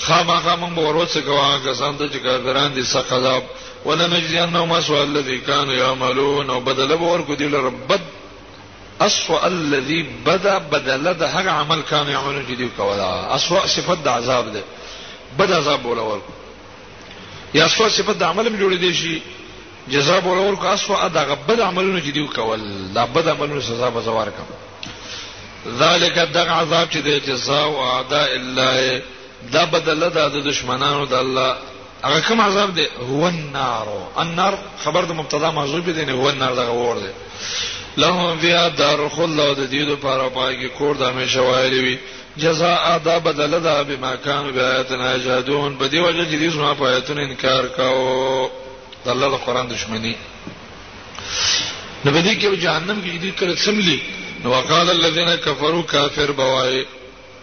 [0.07, 3.43] خامخا موږ ورڅ کوه کسان ته چې کافران دي سخت عذاب
[3.85, 8.01] ولنجزينهم اسوا الذي كانوا يعملون وبدل ورکو دي لربد
[9.01, 14.07] اسوأ الذي بدا بدأ د هر عمل كان يعمل جديد كولا کولا اسوأ صفت د
[14.07, 14.61] عذاب ده
[15.39, 16.19] بدأ عذاب ولول
[17.53, 19.21] یا اسوأ صفت د عمل من جولي ديشي
[19.87, 23.89] جذاب ولا ورق کو اسوأ د غبد عملونه چې دی کول دا بد عملونه سزا
[23.89, 24.47] به زوار کم
[25.79, 29.01] ذالک عذاب چې دی جزاء او اعداء الله
[29.53, 31.57] دا بدل د دشمنانو د الله
[32.03, 33.87] هغه کوم عذاب دی هو النار
[34.19, 37.11] النار خبر د مبتدا محذوف دی نه هو النار دغه ور دی
[37.97, 41.97] لهم بیا دار خلود د دې لپاره پاکي کور د همیشه وایلی وي
[42.37, 47.19] جزاء ادا بدل ده بما كانوا بیااتنا یجادون په دې وجه چې دې سما پایتون
[47.19, 48.49] انکار کاو
[49.05, 50.15] د الله د قران دشمنی
[52.05, 53.99] نو په دې کې جهنم کې دې کړه سملی
[54.43, 56.85] نو وقال الذين كفروا كافر بوای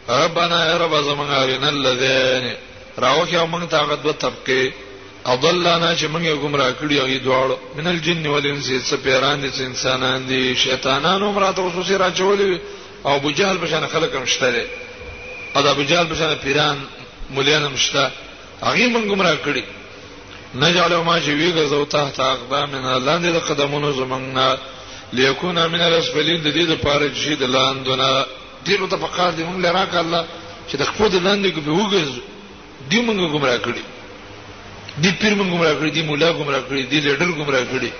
[0.09, 2.55] ربنا يا رب زمان ارنا الذين
[2.99, 4.73] راوخه موږ طاقت به طبقه
[5.27, 9.51] اضلنا چې موږ یې گمراه کړی او یې دواړو من الجن والانس څه پیران دي
[9.51, 12.59] څه انسانان دي شیطانانو مراته خصوصي راچولې
[13.07, 14.67] او ابو جهل په شان خلک هم شته
[15.57, 16.77] او د ابو جهل په شان پیران
[17.31, 18.11] مليان هم شته
[18.63, 19.63] هغه موږ گمراه کړی
[20.55, 24.59] نجعل ما چې ویګه زو ته تا اقدامنا لاندې د قدمونو زمنګنا
[25.13, 28.25] ليكون من الاسفلين د دې لپاره چې د لاندونه
[28.67, 30.25] ډیرو د فقار دې موږ لراک الله
[30.73, 32.21] چې د خپل لاندې کو به وګرځو
[32.91, 33.83] دې موږ گمراه کړی
[35.01, 37.91] دی پیر موږ ګمرا کړی دی مولا ګمرا کړی دی لیډر ګمرا کړی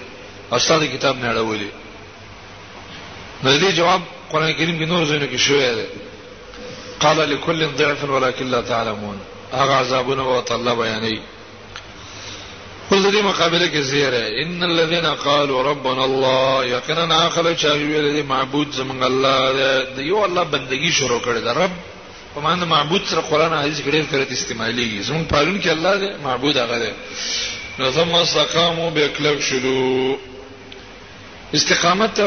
[0.57, 1.71] استاد کتاب نه اړولې
[3.43, 4.01] نو دې جواب
[4.33, 5.87] قران کریم کې نور زینو کې شوې ده
[7.03, 9.19] قال لكل ضعف ولكن لا تعلمون
[9.53, 11.19] هغه عذابونه او الله بیانې
[12.91, 18.27] ول دې مقابله کې زیره ان الذين قالوا ربنا الله یقینا اخر چا ویل دې
[18.35, 21.71] معبود زمونږ الله دې یو الله بندگی شروع کړی ده رب
[22.35, 26.21] په معنی معبود سره قران حدیث کې ډېر فرت استعمالي زمون پالون کې الله دې
[26.23, 26.93] معبود هغه دې
[27.79, 30.19] نو ثم استقاموا بكلك شلو
[31.55, 32.21] استقامت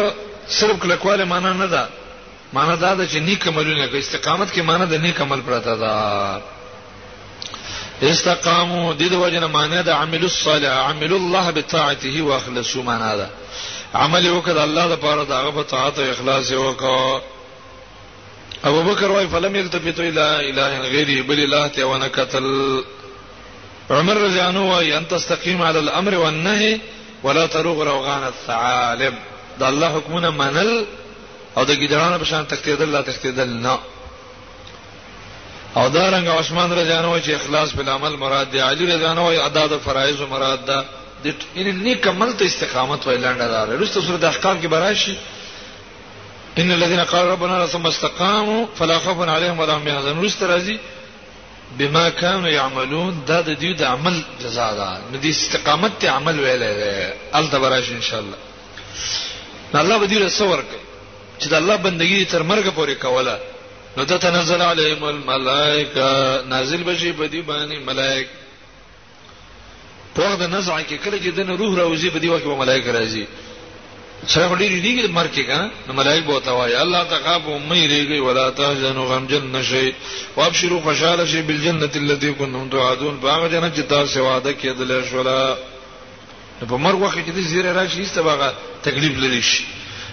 [0.48, 1.90] صرف کلکواله معنا نه ده
[2.54, 5.76] معنا دا ده چې نیک عملونه کوي استقامت کې معنا د نیک عمل پراته
[8.02, 13.28] ده استقاموا د دې وجنه معنا ده عمل الصالح عمل الله بطاعته واخلصوا معنا ده
[13.94, 17.22] عمل وکړه الله لپاره دغه په طاعت او اخلاص وکړه
[18.70, 22.44] ابو بکر وای فلم یلتفت الى اله غیره بل الله ته وانا قتل
[23.90, 26.80] عمر رضی الله عنه وای ان تستقیم علی الامر والنهي
[27.24, 29.14] ولا تروغ روغان الثعالب
[29.60, 30.84] دا الله حکمونه منل
[31.58, 33.78] او د ګډانو په شان تکتیدل لا تکتیدل نه
[35.78, 39.04] او دا رنګ عثمان رضی الله عنه چې اخلاص په عمل مراد دی علی رضی
[39.06, 40.84] الله عنه ادا د فرایض مراد ده
[41.26, 45.18] د ان نیک عمل ته استقامت ویلاند راغله رسول سره د احکام کې براشي
[46.60, 50.80] ان الذين قالوا ربنا ثم استقاموا فلا خوف عليهم ولا هم يحزنون مسترزي
[51.78, 56.72] بما كانوا يعملون دا د دې د عمل جزاء ده د استقامت ته عمل ویلې
[56.82, 58.38] ده ال تبرش ان شاء الله
[59.76, 60.82] الله به دې رسور کوي
[61.40, 63.40] چې د الله بندگی تر مرګ پورې کوله
[63.98, 68.28] نو د تنزل علیهم الملائکه نازل بشي په دې باندې ملائک
[70.16, 72.92] په وخت د نزع کې کله چې د روح راوځي په دې وخت کې ملائکه
[72.92, 73.26] راځي
[74.34, 78.20] سره وړي دي چې مرګ کې کنه نو ملائک بوته وای الله تخافوا مې ریږي
[78.28, 79.94] ولا تحزنوا غمجن نشي
[80.38, 85.56] وابشروا خوشاله شي بالجنه التي كنتم توعدون باغ جنت چې تاسو وعده کېدل شولا
[86.70, 89.64] په مرګ وخت کې دې زیره راشي استباغه تکلیف لري شي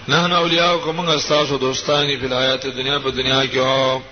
[0.08, 4.02] نه نه اولیاء کوم استاسو دوستانی په حیات دنیا په دنیا کې او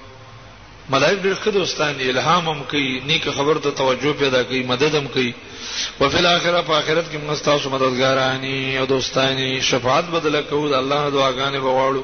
[0.88, 4.95] ملائک ډېر خدای دوستان دي الهام هم کوي نیک خبر ته توجه پیدا کوي مدد
[4.95, 5.33] هم کوي
[6.01, 10.75] او په اخرت په اخرت کې موږ تاسو مددګارانی او دوستانی شفاعت بدل کوو د
[10.83, 12.03] الله دعاګانې بغواړو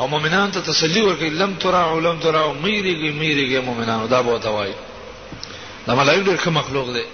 [0.00, 4.72] او مؤمنان ته تسلی ورکړي لم ترى علم ترى میریږي میریږي مؤمنانو دا به وتاوي
[5.86, 7.04] دا ملائک ډېر مخلوق دي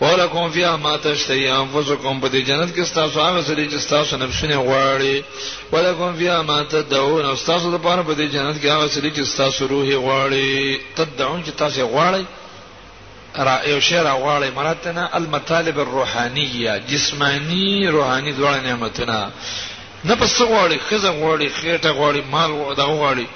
[0.00, 4.56] ولکم فیها ما تشتهی انفسکم په دې جنت کې تاسو هغه سړي چې تاسو نفسونه
[4.56, 5.24] غواړي
[5.72, 9.66] ولکم فیها ما تدعون تاسو د پاره په دې جنت کې هغه سړي چې تاسو
[9.66, 12.24] روحي غواړي تدعون چې تاسو غواړي
[13.38, 19.30] را یو شعر غواړي مراتنا المطالب الروحانيه جسمانی روحاني ډول نعمتونه
[20.04, 23.26] نه پس غواړي خزه غواړي خېټه غواړي مال غواړي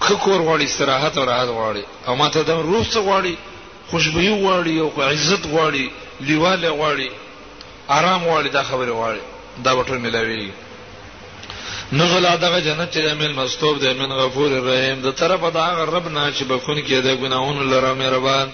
[0.00, 3.34] خکور غواړي استراحت او راحت غواړي او ماته د روح څخه غواړي
[3.92, 5.86] خوشبوي غواړي او عزت غواړي
[6.28, 7.08] لیواله غواړي
[7.98, 9.22] آرام غواړي دا خبره غواړي
[9.64, 10.50] دا وټر ملاوي
[11.98, 16.22] نزل دغه جنت چې امل مستوب د من غفور رحیم د طرفه دا رب نه
[16.36, 18.48] چې بخون کې د ګناهونو لره مهربان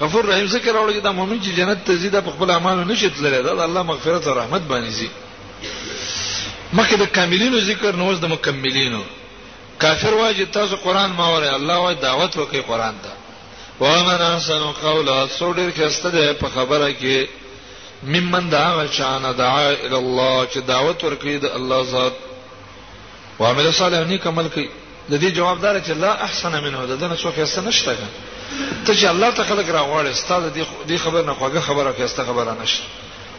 [0.00, 3.42] غفور رحیم ذکر اورګي دا مؤمن چې جنت ته زیاده په خپل اعمالو نشي تللی
[3.48, 5.08] دا الله مغفرت او رحمت باندې زی
[6.76, 9.02] مخکې د کاملینو ذکر نو د مکملینو
[9.78, 13.12] کافر واجب تاسو قران ما وره الله واجب دعوت وکي قران ته
[13.80, 17.28] ومن احسن قولا سوډر کېسته ده په خبره کې
[18.14, 22.12] ممن دعا شان دعا ال الله چې دعوت ورکړي د الله ذات
[23.38, 24.68] وعمل صالح نیک عمل کوي
[25.10, 27.96] د دې جوابدار چې لا احسن منه ده نه څوک یې نشته
[28.86, 32.82] ته چې الله ته خلق راغواړي ستاسو دې خبر نه خوګه خبره کېسته خبره نشته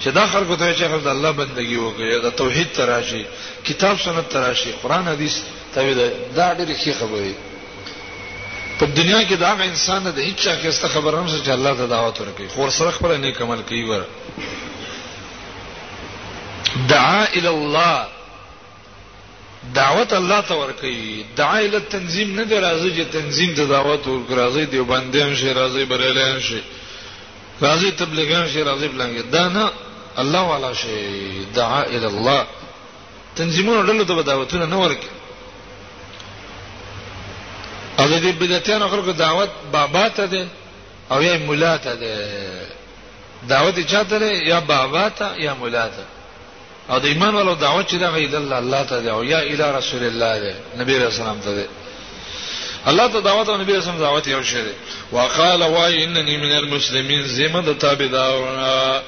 [0.01, 3.25] چې دا خلکو ته چې خلک د الله بندگی وکړي د توحید تراشي
[3.67, 5.35] کتاب سنت تراشي قران حدیث
[5.75, 5.93] ته
[6.35, 7.33] دا ډېر ښه خبره
[8.79, 11.73] په دنیا کې دا غ انسان د هیڅ چا کې ست خبر هم چې الله
[11.77, 14.03] ته دعوت ورکړي خو سره خپل نیک عمل کوي ور
[16.89, 18.07] دعا ال الله
[19.79, 24.35] دعوت الله ته ورکړي دعا ال تنظیم نه دی راځي چې تنظیم ته دعوت ورکړي
[24.35, 26.61] راځي دی باندې هم شي راځي بریلان شي
[27.61, 29.71] راځي تبلیغان شي راځي بلانګي دا نه
[30.17, 32.47] الله والا شي دعا ال الله
[33.41, 35.16] تنظیمونه ډلو ته دعوتونه نه ورکړي
[38.07, 40.47] او د دې بدعتانو خلکو دعوت بابا ته ده
[41.11, 42.29] او یا مولا ته ده
[43.47, 46.03] دعوت چاته ده یا بابا ته یا مولا ته
[46.89, 49.63] او د ایمان ولو دعوت چې دا غید الله الله ته ده او یا الی
[49.79, 51.65] رسول الله ده نبی رسول الله ته ده
[52.87, 54.73] الله ته دعوت او نبی رسول الله دعوت یو شی ده
[55.13, 59.03] وقال وای اننی من المسلمین زما د تابعدار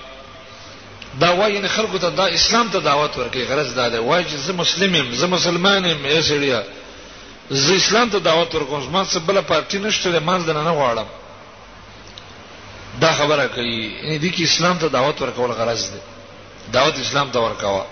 [1.21, 4.35] دا وای نه خلکو ته دا اسلام ته دعوت ورکي غرض دا ده وای چې
[4.47, 6.63] زه مسلم یم زه مسلمان یم ای سړیا
[7.49, 11.07] زه اسلام ته دعوت ورکوم ما څه بل پارټی نشته ما ځنه نه غواړم
[13.01, 15.99] دا خبره کوي ان دې کې اسلام ته دعوت ورکول غرض دی
[16.71, 17.85] دعوت اسلام ته ورکوا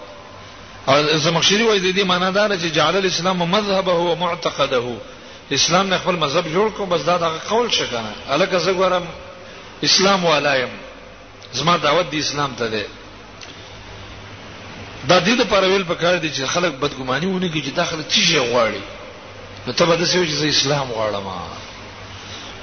[0.87, 4.97] او زمخشري وایي د دې معنی دا چې جعل الاسلام مذهبه او معتقده
[5.51, 9.03] اسلام نه خپل مذهب جوړ کو بس دا د قول شکنه الکه زه ګورم
[9.83, 10.69] اسلام ولایم
[11.53, 12.85] زما دعوت د اسلام ته ده
[15.07, 18.43] دا د دې لپاره ویل پکار دي چې خلک بدګماني ونی کوي چې داخله تیږه
[18.43, 18.96] غواړي
[19.67, 21.25] نو ته بده سوي چې اسلام غواړم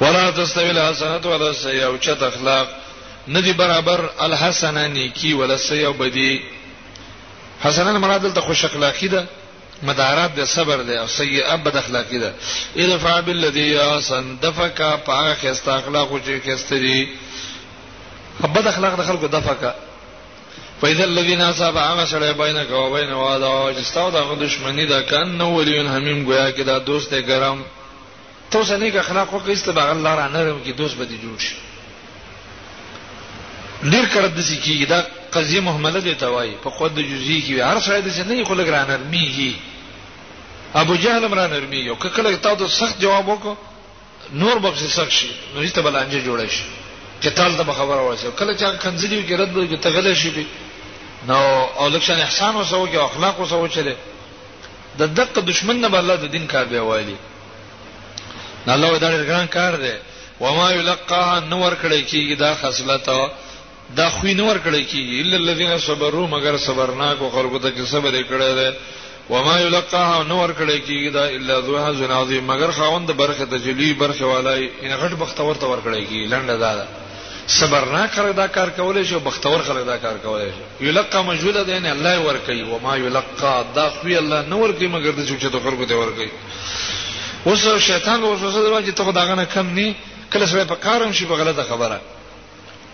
[0.01, 2.69] ولا تستوي الحسنات ولا السيئه او چت اخلاق
[3.29, 6.43] ندي برابر الحسنه نیکی ولا السيئه بدی
[7.61, 9.27] حسنه مراد دلته خوش اخلاقی ده
[9.83, 12.33] مدارات د صبر ده او سیئه بد اخلاقی ده
[12.77, 17.09] ادفع بالذي احسن دفقا پاک است اخلاق او چې کستري
[18.55, 19.73] بد اخلاق د خلکو دفقا
[20.83, 26.25] فاذا الذين اصاب عمسل بينك وبين واد واجستاو دا دښمنی دا کان نو ولیون همیم
[26.25, 27.59] گویا کې دا دوست ګرام
[28.51, 31.39] تو څنګه نیک اخلاق وکړې ته بغل الله را نرم کې دوست به دي جوړ
[31.43, 31.57] شي
[33.91, 37.61] ډیر کړه د سې کې دا قضیه محمله دی توای په خود د جزئی کې
[37.61, 39.53] هر څه د نه خلک را نرمیږي
[40.75, 43.55] ابو جهل را نرمیږي او کله تاسو سخت جواب وکړو
[44.35, 46.63] نور به سخت شي نو هیڅ بلانجه جوړ شي
[47.23, 50.47] قتال ته خبره ورسې کله چې کنځلی کې رد وي تغلې شي به
[51.29, 51.39] نو
[51.79, 53.95] او لکشن احسان وسو کې اخلاق وسو چره
[54.99, 57.17] د دقه دشمن نه الله د دین کار به وایلی
[58.67, 59.93] نه الله دا ډېر کار دی
[60.41, 63.11] و ما یلقاها نور کړي کیږي دا خصلت
[63.99, 68.23] دا خو نور کړي کیږي الا الذين صبروا مگر صبرناک او خلکو ته چې صبر
[68.31, 68.71] کړي دی
[69.31, 74.25] وما یلقاها نور کړي کیږي دا الا ذو حظ عظیم مگر خاوند برخه تجلی برخه
[74.25, 76.85] والای ان غټ بختور تور کړي کی لنډه دا
[77.47, 81.63] صبر نه کړ دا کار کولای شي بختور خلک دا کار کولای شي یلقا مجهوله
[81.65, 85.59] ده نه الله ور کوي وما یلقا دا خو الله نور کوي مگر د چوچته
[85.65, 86.31] خلکو ته ور کوي
[87.47, 89.95] اوس شیطان وسوسه درواجه ته داغه نه کم نه
[90.33, 92.01] کله سره په کارم شي په غلطه خبره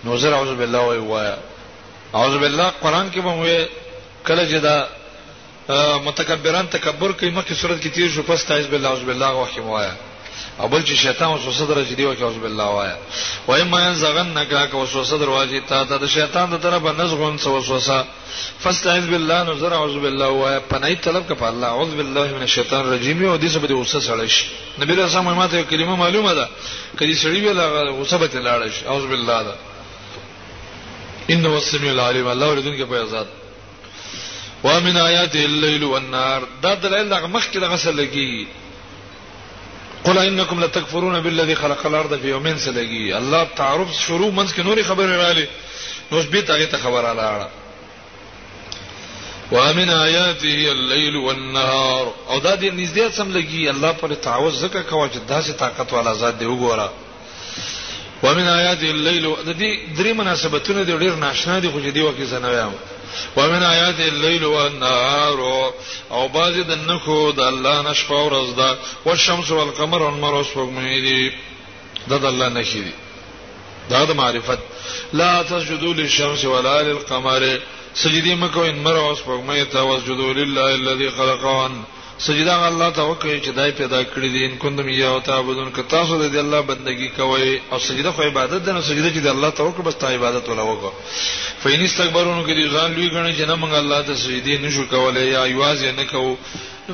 [0.05, 1.33] نو زه اعوذ بالله وای وای
[2.15, 3.67] اعوذ بالله قران کې به وای
[4.29, 4.87] کله چې دا
[6.05, 9.95] متکبران تکبر کوي مخکې صورت کې تیر شو پس تعوذ بالله اعوذ بالله واخی وایا
[10.61, 12.97] او بل چې شیطان وسوسه درځي دی واخی اعوذ بالله وایا
[13.49, 18.05] و اما ينزغنك وسوسه درواجی تا ته د شیطان د طرفه نزغون وسوسه
[18.61, 23.25] فاستعذ بالله نذر اعوذ بالله وایا پنای طلب کړه الله اعوذ بالله من الشیطان الرجیم
[23.29, 24.45] او دې سبب دې وسوسه سړی شي
[24.79, 26.49] نبی رسول الله ماته کلمه معلومه ده
[26.99, 29.55] کدي سړی ویلا وسوسه ته لاړ شي اعوذ بالله ده
[31.31, 33.40] انه السميع العليم الله ورته کې په ذات
[34.65, 38.47] و من آیات الليل والنهار دا دلیل دغه مخکې دغه سره لګي
[40.05, 44.83] قل انکم لتکفرون بالذي خلق الارض في يومين سلګي الله تعارف شروع منځ کې نوري
[44.85, 45.49] خبره رااله
[46.13, 47.49] نو شبيت هغه ته خبره رااله
[49.53, 55.09] ومن آیاته الليل والنهار او دا دې نږدې سم لګي الله پر تعوذ زکه کوا
[55.09, 56.91] چې داسې طاقت والا ذات دی وګوره
[58.23, 62.73] ومن آیاته الليل د دې درې مناسبتونه ډېر ناشنا دي خو دې وکه زنه وایم
[63.37, 65.39] ومن آیات الليل والنهار
[66.11, 68.71] او باز د نخو د الله نشفا ورځ ده
[69.07, 71.23] والشمس والقمر والمر وسوګمې دي
[72.11, 72.93] دا د الله نشي دي
[73.91, 74.59] دا د معرفت
[75.13, 77.43] لا تسجدوا للشمس ولا للقمر
[77.95, 81.75] سجدي مکو ان مر وسوګمې ته وسجدوا لله الذي خلقهن
[82.27, 86.17] سجدا الله ته وکړي چې دای پیدا کړی دی ان کوم یو تعبدون ک تاسو
[86.29, 89.65] د الله بندگی کوي او سجده خو عبادت ده نو سجده چې د الله ته
[89.69, 90.93] وکړي بس ته عبادت ولا وکړه
[91.63, 95.29] فین استکبرونو کې دي ځان لوی غني چې نه مونږ الله ته سجدي نشو کولای
[95.31, 96.37] یا ایواز نه کوو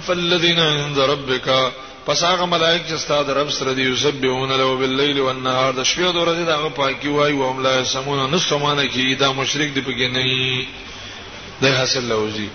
[0.09, 1.49] فالذین عند ربک
[2.11, 6.13] پس هغه ملائک چې ستاسو رب سره دی یسبحون له باللیل والنهار د شپې او
[6.19, 9.83] د ورځې دغه پاکي وای او هم لا سمون نو سمانه کې دا مشرک دی
[9.83, 10.23] پکې نه
[11.67, 12.49] دی حاصل لوزي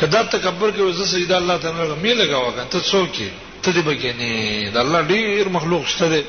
[0.00, 3.12] کدا تکبر کوي زه سجده الله ته نه مې لګاوګا ته څوک
[3.62, 6.24] ته دې بګینه د الله ډیر مخلوق شته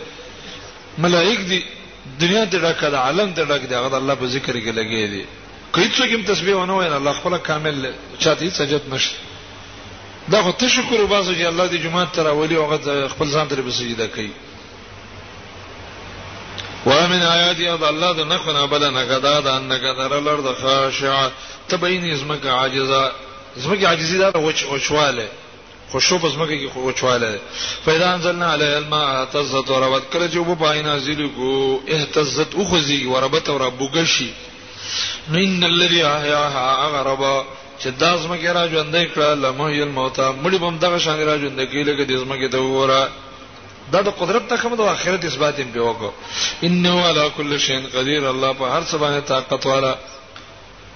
[1.06, 1.62] ملائک دي
[2.20, 5.26] دنیا ته ډک د عالم ته ډک دی هغه الله په ذکر کې لګي دي
[5.72, 9.16] کله څوک هم تسبیح ونه وایي الله خپل کامل چاته سجد نشي
[10.32, 13.56] دا خو ته شکر وباسو چې الله دې جمعه تر اولی هغه خپل ځان ته
[13.64, 14.30] په سجده کوي
[16.86, 21.20] ومن آیاتی او د الله د نخونه بل نه غدا د ان غدر لرد خاشع
[21.70, 23.12] تبین اسمک عاجزه
[23.58, 25.28] زمګي عاجزي دا وچ وچواله
[25.92, 27.40] خوشو پس مګي کې وچواله
[27.86, 33.50] فیدا انزلنا علی الماء تزت وربت کله چې وبو پاینا زیلو کو اهتزت اخذی وربت
[33.50, 34.30] وربوګشي
[35.30, 37.44] نو ان الذی احیاها غربا
[37.82, 41.96] چې دا زمګي را ژوندې کړه لمحی الموت مړي بم دغه شان را ژوندې کیله
[41.98, 43.10] کې د زمګي ته وره
[43.92, 46.12] دا د قدرت ته کوم د اخرت اثبات هم پیوګو
[46.64, 49.96] انه علی کل شیء قدیر الله په هر څه باندې طاقت والا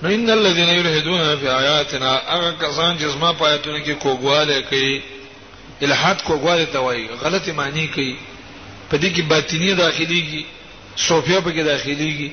[0.04, 5.02] نو ان الذين يلحدون في آیاتنا هغه کسان چې زما پاتونه کې کوګواله کوي
[5.84, 8.16] الحاد کوګواله ته وایي غلطه معنی کوي
[8.93, 10.46] په دې کې باطینی داخليږي
[10.98, 12.32] صوفیا په کې داخليږي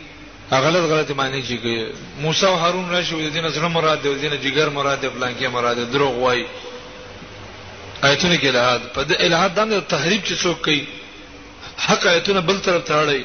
[0.53, 1.87] غلط غلط معنی چې کوي
[2.21, 5.33] موسی او هارون راشي د دینه سره مراد دی د دینه جګر مراد دی فلان
[5.41, 6.47] کې مراد دی دروغ وایي
[8.05, 10.85] آیتونه کې الہاد په دې الہاد باندې تحریف چې څوک کوي
[11.79, 13.25] حق آیتونه بل طرف ته اړي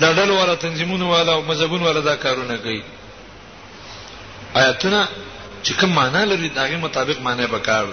[0.00, 2.82] دا ډلو والا تنظیمونو والا او مذهبونو والا دا کارونه کوي
[4.56, 5.08] آیاتونه
[5.62, 7.86] چې کوم معنا لري دا غي مطابق معنی وکړ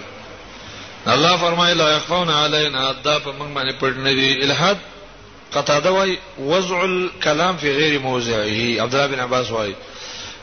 [1.14, 4.78] الله فرمایي لا يخفون علينا ادا په موږ باندې پټ نه دي الحاد
[5.54, 9.76] قطاده وای وضع الكلام في غير موضعه عبد الله بن عباس وای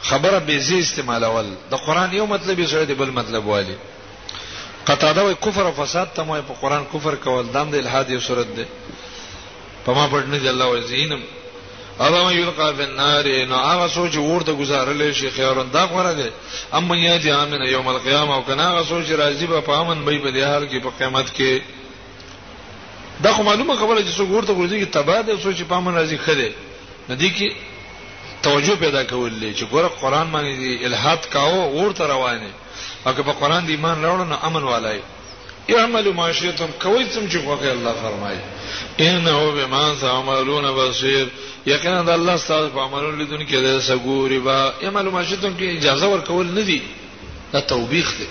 [0.03, 3.77] خبره به زی استعمال اول د قران یو مطلب یې سره دی بل مطلب والی
[4.87, 8.21] قطاده وای کفر او فساد ته وای په قران کفر کول دام د الحاد یو
[8.21, 8.65] صورت دی
[9.87, 11.23] په ما پټ نه دی الله وای زینم
[12.01, 16.31] اما یلقا فی النار نو هغه سوچ ورته گزارل شي خیرون دا غره دي
[16.75, 20.69] اما یاتی امن یوم القیامه او کنه هغه سوچ راضی به پامن به په دهار
[20.69, 21.63] کې په قیامت کې
[23.23, 26.49] دا خو معلومه خبره چې څوک ورته ورځي کې تبا ده سوچ پامن راضی خده
[27.11, 27.55] ندی کې
[28.43, 32.51] توجه پیدا کولې چې ګوره قران باندې الہات کاو ورته روانه
[33.07, 34.99] او که په قران دی ایمان راوړنه امن والای
[35.71, 38.41] يعمل ما شئتم کوي څنګه چې وکړي الله فرمایي
[39.01, 41.29] انه بما تعملون بصير
[41.67, 45.79] یقینا د الله ستاسو په عملونو لیدون کې د سګوري با يعمل ما شئتم کې
[45.79, 46.79] اجازه ورکول نه دي
[47.55, 48.29] دا توبېخ دی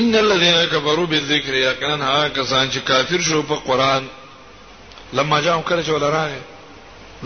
[0.00, 4.02] ان الذين كفروا بالذكر يقينا ها کسان چې کافر شو په قران
[5.12, 6.40] لما جاءهم کله چې ولراغه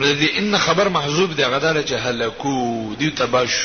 [0.08, 3.56] لذي ان خبر محذوب دی غدار چې هلکو دی تباش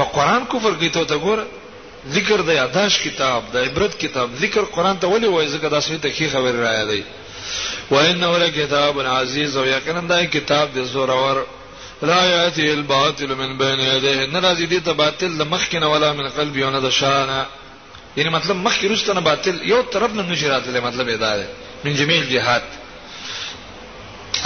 [0.00, 1.63] په قران کفر کوي ته ګوره
[2.12, 6.08] ذکر د یاداش کتاب د عبرت کتاب ذکر قران ته ولي وای زګه داسې ته
[6.08, 7.02] کی خبر را یادای
[7.90, 11.46] و انه لکتاب عزیز او یقینا دا کتاب د زور اور
[12.06, 16.28] لا یاتی الباطل من بین یده ناراضی دي ته باطل د مخ کنه ولا من
[16.28, 17.44] قلب یونه د شان
[18.16, 21.46] یعنی مطلب مخ کی رستنه باطل یو طرف نه نشرات له مطلب ادا ده
[21.84, 22.62] من جميع جهات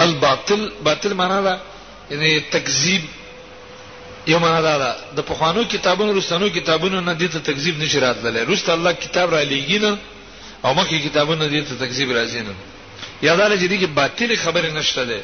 [0.00, 1.54] الباطل باطل معنا دا
[2.10, 3.02] یعنی تکذیب
[4.32, 8.40] یو معنا دا ده د پخوانو کتابونو رستنو کتابونو نه دي ته تکذیب نشی راتللی
[8.50, 9.92] رست الله کتاب را لېږي نه
[10.64, 12.54] او مخکې کتابونه دي ته تکذیب راځي نه
[13.26, 15.20] یا دا لږ دي کې باطل خبره نشته ده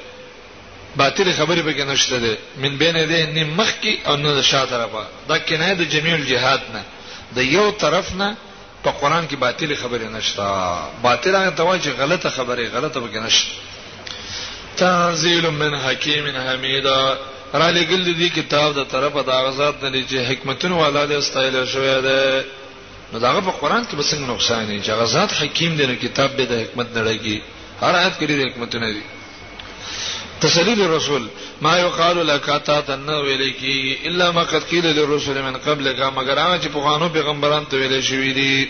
[0.97, 2.33] باطل خبره به کې نشته ده
[2.63, 6.83] من بین دې نه مخکې او نه شاته طرفه دا کنایه د جميع الجهات نه
[7.37, 8.29] د یو طرف نه
[8.85, 10.43] په قران کې باطل خبره نشته
[11.07, 13.49] باطل هغه توای چې غلطه خبره غلطه به کې نشته
[14.77, 17.01] تنزيل من حكيم حميدا
[17.55, 21.95] را لګل دي کتاب د طرفه د اغزاد نه چې حکمتونو والا دې استایل شوی
[22.07, 22.31] دی
[23.13, 26.45] نو داغه په قران کې بسنګ نقصان نه چې اغزاد حکیم دی نو کتاب به
[26.51, 27.37] د حکمت نړیږي
[27.83, 29.03] هر آیت کې د حکمتونه دي
[30.41, 31.29] تسلیل الرسول
[31.63, 36.57] ما یقال لك اتا تنو الیکی الا ما قد قيل للرسل من قبلك مگر هغه
[36.63, 38.69] چې په خوانو پیغمبران ته ویل شوی دی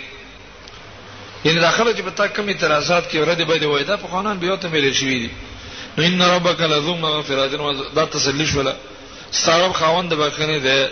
[1.44, 4.38] یعنی داخله چې په تا کوم اعتراضات کې ورته به دی وای دا په خوانان
[4.38, 5.30] به یو ته ویل شوی دی
[5.98, 7.50] ان ربک لذو مغفرات
[7.96, 8.76] دا تسلی شولا
[9.32, 10.90] ستاره خوند بکنه ده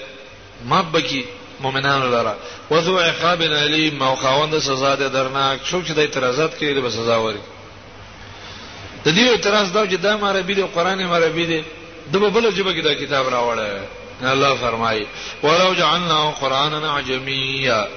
[0.67, 1.25] مبکی
[1.61, 2.35] مؤمنانو لرا
[2.71, 7.17] وذو عقاب الیم او خوند سزا ده درناک څوک چې د اعتراضات کوي به سزا
[7.19, 7.39] وري
[9.05, 11.65] د دې اعتراض دا چې د عربی دی قران عربی دی
[12.13, 13.85] د بل جبه کې دا کتاب راوړل
[14.25, 15.07] الله فرمایي
[15.43, 17.89] ولو جعلنا قرانا عجميا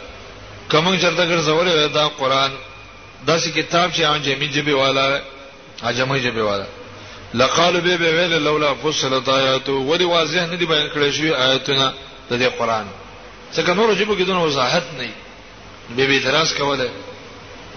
[0.72, 2.51] کوم چرته ګرځولې دا قران
[3.28, 5.22] داسې کتاب چې عجمي جبه والا
[5.84, 6.66] عجمي جبه والا
[7.36, 11.94] لقالو به به ویل لولا فصلت آیاتو ولی واضح نه دی بیان کړی شوی آیاتونه
[12.32, 12.86] د دې قران
[13.56, 15.10] څنګه نور جيبو کې دونه وضاحت نه
[15.96, 16.90] به به اعتراض کوله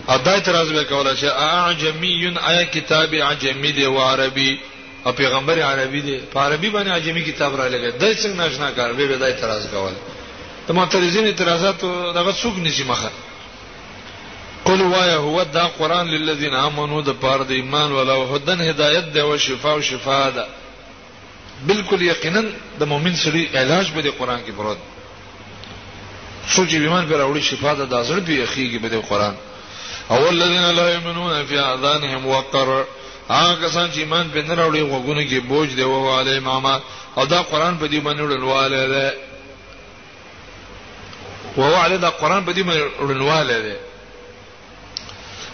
[0.09, 4.61] او دا اعتراض به کوله چې اعجمی آیا کتاب عجمی دی او عربي
[5.07, 8.93] او پیغمبر عربي دی په عربي باندې عجمی کتاب را لګی د څنګه ناشنا کار
[8.93, 9.97] به به دا اعتراض کوله
[10.69, 11.81] ته معترضین اعتراضات
[12.15, 13.11] دغه څوک نشي مخه
[14.65, 19.21] قل وایا هو دا قران للذین آمنو د پاره د ایمان ولا هدن هدایت دی
[19.21, 20.47] او شفاء او شفاء ده
[21.67, 22.45] بالکل یقینا
[22.81, 24.77] د مؤمن سړي علاج به د قران کې پروت
[26.49, 29.35] سوچ ایمان پر اوړي شفاء ده د زړه دی اخیږي به د قران
[30.11, 32.85] او الذین لا یؤمنون فی اذانهم وقر
[33.31, 36.81] هغه کسان چې ایمان په نن راوړي وګونه کې بوج دی او علی ماما
[37.17, 39.15] او دا قران په دې باندې ولواله ده
[41.57, 43.77] ووعد دا قران په دې باندې ولواله ده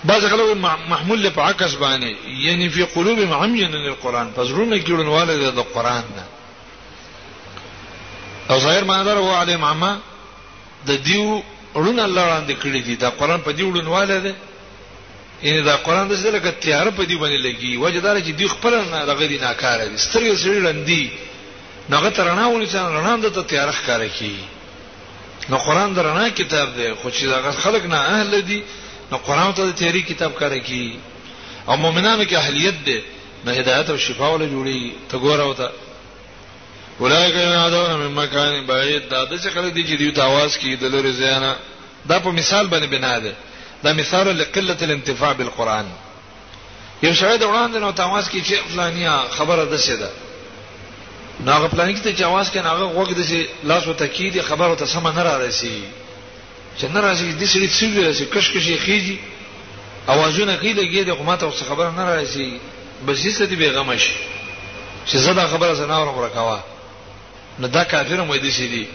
[0.05, 5.65] بعض غلو محمول له عکس باندې یعنی فی قلوب معمین للقران فزرونه کیړون والده د
[5.75, 6.25] قران نه
[8.51, 9.97] او ظاهر معنا درو علی معما
[10.87, 11.43] د دیو
[11.75, 14.35] ورن الله وړاندې کړی دی دا قران په دیو ورن والده
[15.43, 18.75] یعنی دا قران د څه لکه تیار په دی باندې لګي وجدار چې دی خپل
[18.93, 21.11] نه دغه دی ناکاره دي سترګې سړي رندي
[21.91, 24.37] نغه ترنا ونی چې رڼا د ته تیار ښکار کی
[25.51, 28.63] نو قران درنا کتاب دی خو چې دا خلک نه اهل دي
[29.13, 30.99] نو قران ته د تیری کتاب کار کی
[31.69, 33.01] او مؤمنانو کې اهلیت ده
[33.45, 35.71] نه هدایت او شفا ول جوړي ته ګوره وته
[37.01, 40.85] ولایک یادون من مکان بعید دا د څه خلک دي چې دوی تواز کی د
[40.95, 41.55] لوري زیانه
[42.09, 43.33] دا په مثال باندې بنا ده
[43.85, 45.87] دا مثال لقله الانتفاع بالقران
[47.03, 50.11] یو شاید وړاندې نو تواز کی چې فلانیا خبره ده شه ده
[51.41, 55.09] ناغه پلان کې ته جواز کې ناغه وګ د لاس وتکی دي خبره ته سم
[55.09, 55.85] نه را رسی
[56.79, 59.19] چې نه راځي د سړي څوی چې کشکشې خيږي
[60.13, 62.51] اوازونه کوي دګې د حکومت او څه خبر نه راځي
[63.07, 64.15] بس یې ستې بیغمه شي
[65.09, 66.61] چې زه دا خبره زنه اورم راکوا
[67.61, 68.87] نو دا کافر مې دي شي دي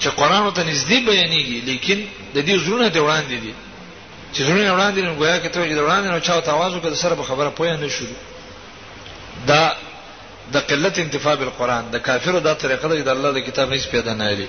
[0.00, 1.98] چې قران ته نږدې بیانېږي لیکن
[2.34, 3.54] د دې زړونه دی وړاندې دي
[4.34, 7.22] چې زړونه وړاندې نو ګویا کې ته چې وړاندې نو چاو تواز وکړ سره به
[7.22, 8.04] خبره پوهه نه شو
[9.46, 9.76] دا
[10.52, 13.86] د قلت انتفاع بالقران د کافرو دا طریقه ده چې د الله د کتاب هیڅ
[13.90, 14.48] پیدا نه لري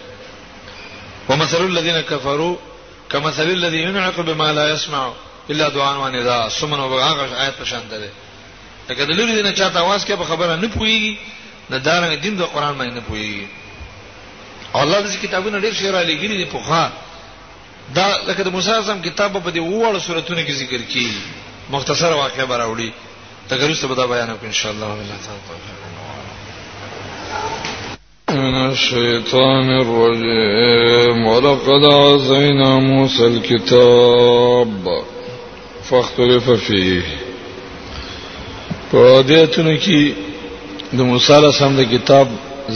[1.29, 2.53] ومثل الذين كفروا
[3.09, 5.11] کمثل الذي ينعق بما لا يسمع
[5.49, 8.09] الا دعاء و نداء سمن وبغاغ آیت په شان ده
[8.89, 11.19] لکه د لوري نه چاته आवाज کې په خبره نه پويږي
[11.71, 13.47] نه دارنګ دین د قران باندې نه پويږي
[14.75, 16.89] الله د کتابونو ډیر شعر علی ګری په خا
[17.95, 22.45] دا لکه د موسی اعظم کتاب په دې وړو سوراتونو کې ذکر کیږي مختصر واقعه
[22.45, 22.91] براوړي
[23.49, 24.87] تګرسته به دا بیان وکړو ان شاء الله
[25.47, 25.98] تعالی
[28.49, 34.85] من الشيطان الرجيم ولقد عزينا موسى الكتاب
[35.89, 37.01] فاختلف فيه
[38.91, 39.99] په دې اتنو کې
[40.97, 42.25] د موسی علیه السلام د کتاب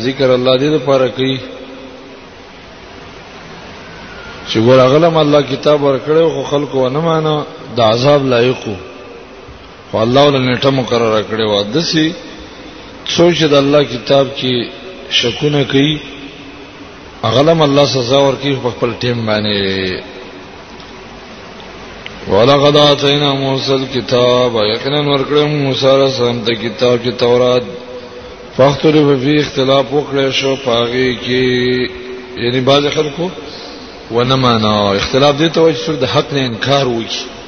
[0.05, 1.37] ذکر الله دې لپاره کوي
[4.49, 7.35] چې ګور اغلم الله کتاب ورکړو خو خلکو ونه مانو
[7.81, 8.75] د عذاب لایقو
[9.91, 12.05] خو الله ولنټه مقرره کړو د سي
[13.17, 14.55] سوچ د الله کتاب کې
[15.09, 15.97] شکونه کوي
[17.23, 20.03] اغلم الله سزا ورکړي په خپل ټیم باندې
[22.29, 27.63] ولقد اتینا موسی الكتاب یقینا ورکړم موسی سره سم ته کتاب چې تورات
[28.57, 33.29] فاختلف فيه اختلاف وکړ شو پاږي کې یعنی بعض خلکو
[34.11, 37.41] ونه معنا اختلاف دي ته وایي چې د حق نه انکار وکړي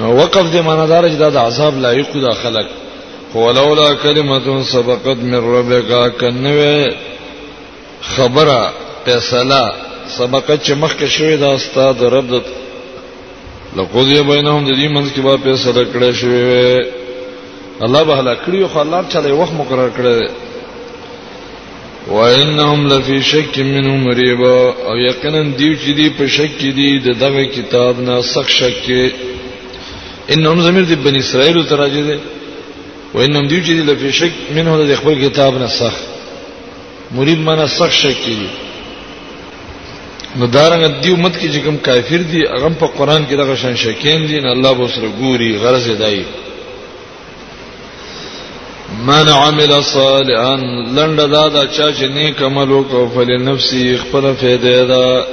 [0.00, 2.66] نو وقف دې معنا دار چې دا د عذاب لایق ده خلک
[3.34, 6.58] ولولا کلمه سبقت من ربک کنو
[8.14, 8.60] خبره
[9.04, 9.64] فیصله
[10.18, 12.42] سبقت چې مخکې شوې دا استاد رب د
[13.76, 18.78] لقضی بینهم د دې منځ کې به فیصله کړې شوې الله به هلا کړی خو
[18.80, 20.30] الله چلې وخت مقرر کړی
[22.10, 27.08] وانهم لفي شك منه مريب او یقینا دی چې دی په شک کې دی د
[27.20, 29.10] دغه کتاب نه سخت شک کې
[30.30, 32.18] انهم زمير د بني اسرائيل ترجه دي
[33.14, 35.92] و انهم دیو چې لفي شک منه د خپل کتاب نسخ
[37.18, 38.50] مرید معنا سخ شک کیږي
[40.38, 43.76] نو دارنګ دیو مت کې چې کوم کافر دي هغه په قران کې دغه شان
[43.82, 46.18] شکین دي نه الله به سره ګوري غرض دی
[49.10, 50.54] من عمل صالحا
[50.98, 55.24] لند دا دا چا چې نیک عمل وکړو فل نفسي خپل فائدې دا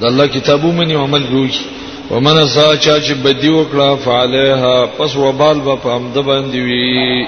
[0.00, 1.50] د الله کتابو منی عمل ګوي
[2.10, 7.26] ومن سا چا چې بدی وکړه فعلها پس وبال به په همد باندې وي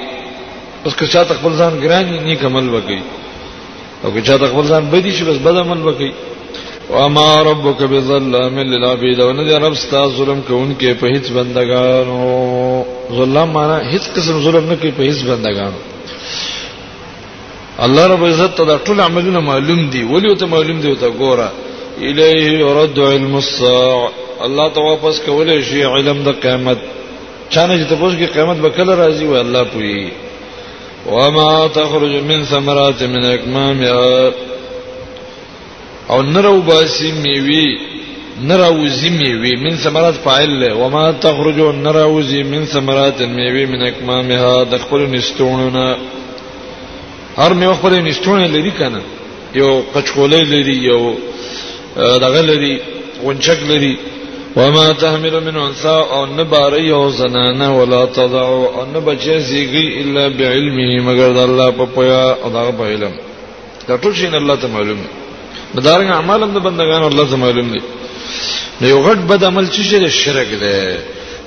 [0.84, 3.00] پس که چا خپل ځان ګران نیک عمل وکړي
[4.04, 6.12] او که چا خپل ځان بدی شي بس بد عمل وکړي
[6.94, 12.84] وما ربك بظلام للعبيد ونذ رب استا ظلم کوونکې په هیڅ بندگانو
[13.16, 15.78] ظلم معنی هیڅ قسم ظلم نه کوي په هیڅ بندگانو
[17.86, 21.68] الله رب عزت ته ټول عملونه معلوم دي ولی ته معلوم دي او ته ګوره
[22.08, 24.08] الیه يرد علم الساعه
[24.46, 26.78] الله ته واپس کولای شي علم د قیامت
[27.52, 30.10] چانه چې تاسو کې قیامت به کله راځي و الله پوي
[31.14, 34.32] وما تخرج من ثمرات من اكمام يا
[36.10, 37.66] او نرو باسی میوی
[38.48, 43.82] نرو زی میوی من ثمرات فاعل له وما تخرج نرو زی من ثمرات میوی من
[43.82, 45.96] اكمامها د خپل نستونونه
[47.36, 49.00] هر میوه خپل نستونه لري کنه
[49.54, 51.14] یو قچکولې لري یو
[51.96, 52.80] دغه لري
[53.24, 53.96] ونچک لري
[54.56, 60.90] وما تحمل من انثى او نباري او زنانه ولا تضع او نبچي زيږي الا بعلمه
[61.08, 63.12] مگر د الله په پیا او دغه په علم
[63.88, 64.98] دا ټول شي الله ته معلوم
[65.74, 67.80] دي دا رنګ اعمال د بندگانو الله ته معلوم دي
[68.80, 70.80] نو یو غټ بد عمل چې شي د شرک دی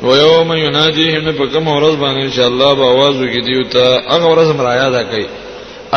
[0.06, 3.84] و یوم ینادیهم په کوم ورځ باندې ان شاء الله به आवाज وکړي او ته
[4.14, 5.28] هغه ورځ مرایا ده کوي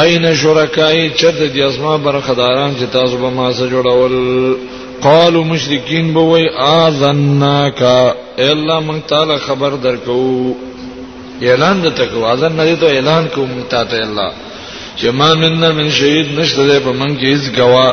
[0.00, 4.14] اين شرکای چرته دي اسما برخداران چې تاسو به ما سره جوړول
[5.02, 6.46] قالوا مشرکین به وای
[6.82, 7.82] اذناک
[8.50, 10.52] الا من تعالی خبر درکو
[11.48, 14.28] اعلان د تکو اذن نه ته اعلان کوم ته الله
[14.98, 17.88] چې ما مننا من شهید نشته په من کې هیڅ گوا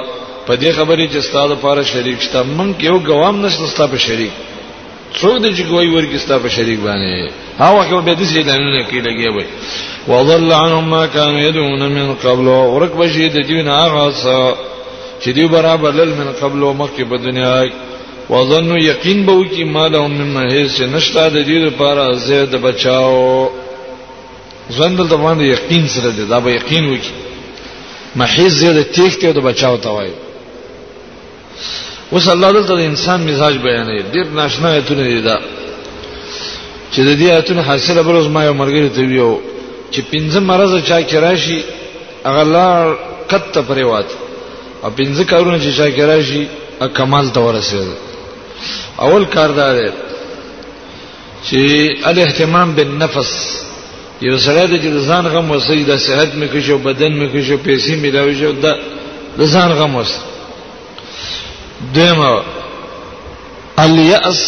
[0.47, 4.07] په دې خبرې چې ستاسو لپاره شریک شته من کې یو گوام نشته ستاسو په
[4.09, 4.31] شریک
[5.21, 7.31] څوک دې چې ګوي ورګي ستاسو په شریک باندې
[7.63, 9.45] هاوه کې به دې څه دنه کې لګي وای
[10.09, 14.55] وضل عنهم ما كانوا يدعون من قبل ورک بشي د دین هغه څه
[15.23, 17.69] چې دی برابر لل من قبل مکه په دنیا
[18.29, 23.49] وظنوا یقین به وکي ما لهم من مهیز نشتا د دې لپاره زید بچاو
[24.71, 27.11] ځند د باندې یقین سره دی دا به یقین وکي
[28.15, 30.11] مهیز زید تیښت او د بچاو تا وایي
[32.11, 35.39] وس الله دلته د انسان مزاج بیانې ډیر ناشنا ایتونه دي دا
[36.93, 39.39] چې د دې ایتونه حاصله بل اوس ما یو مرګ ته ویو
[39.93, 41.59] چې پنځه مرز چا کې راشي
[42.29, 42.67] اغلا
[43.31, 44.07] قط پرېوات
[44.83, 46.43] او پنځه کارونه چې چا کې راشي
[46.85, 47.97] ا کمال ته ورسېږي
[49.05, 49.89] اول کار دا دی
[51.47, 51.57] چې
[52.09, 53.31] الاهتمام بالنفس
[54.27, 57.57] یو سره د ځان غم وسې د صحت مې کې شو بدن مې کې شو
[57.67, 58.51] پیسې مې دا وشو
[59.37, 60.17] د ځان غم وسې
[61.95, 62.33] دمو
[63.83, 64.41] الیاس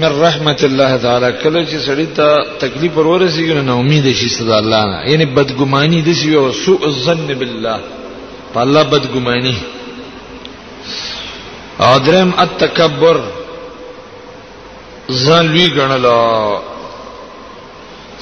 [0.00, 2.28] من رحمت الله تعالی کله چې سړی ته
[2.62, 7.26] تکلیف ورورسیږي نو امید شي صدا الله نه یعنی بدګماني د شی او سوء الظن
[7.40, 7.78] بالله
[8.54, 9.54] په الله بدګماني
[11.88, 13.20] ادرم التکبر
[15.10, 16.06] ځان لوی ګڼل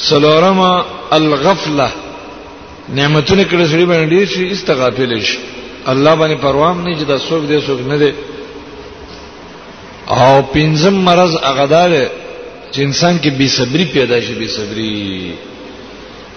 [0.09, 1.89] سلورما الغفله
[2.89, 5.39] نعمتونه کله سړي باندې شي استغافل شي
[5.93, 8.13] الله باندې پروا نه چې دا څوک دې څوک نه دی
[10.17, 11.91] او پنځم مرز هغه دار
[12.73, 15.35] چې انسان کې بې صبري پیدا شي بې صبري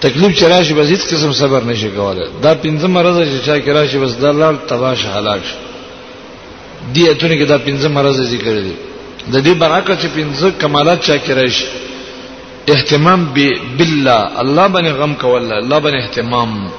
[0.04, 3.70] تکلیف چې راشي بس هیڅ قسم صبر نشي کولای دا پنځم مرز چې چا کې
[3.78, 5.58] راشي بس دلال تباش هلاک شي
[6.94, 8.76] دی اتونه کې دا پنځم مرز ذکر دي
[9.32, 11.66] د دې برعکس چې پنځه کمالات چا کې راشي
[12.74, 13.26] اهتمام
[13.78, 16.70] بالله الله باندې غم کول الله باندې اهتمام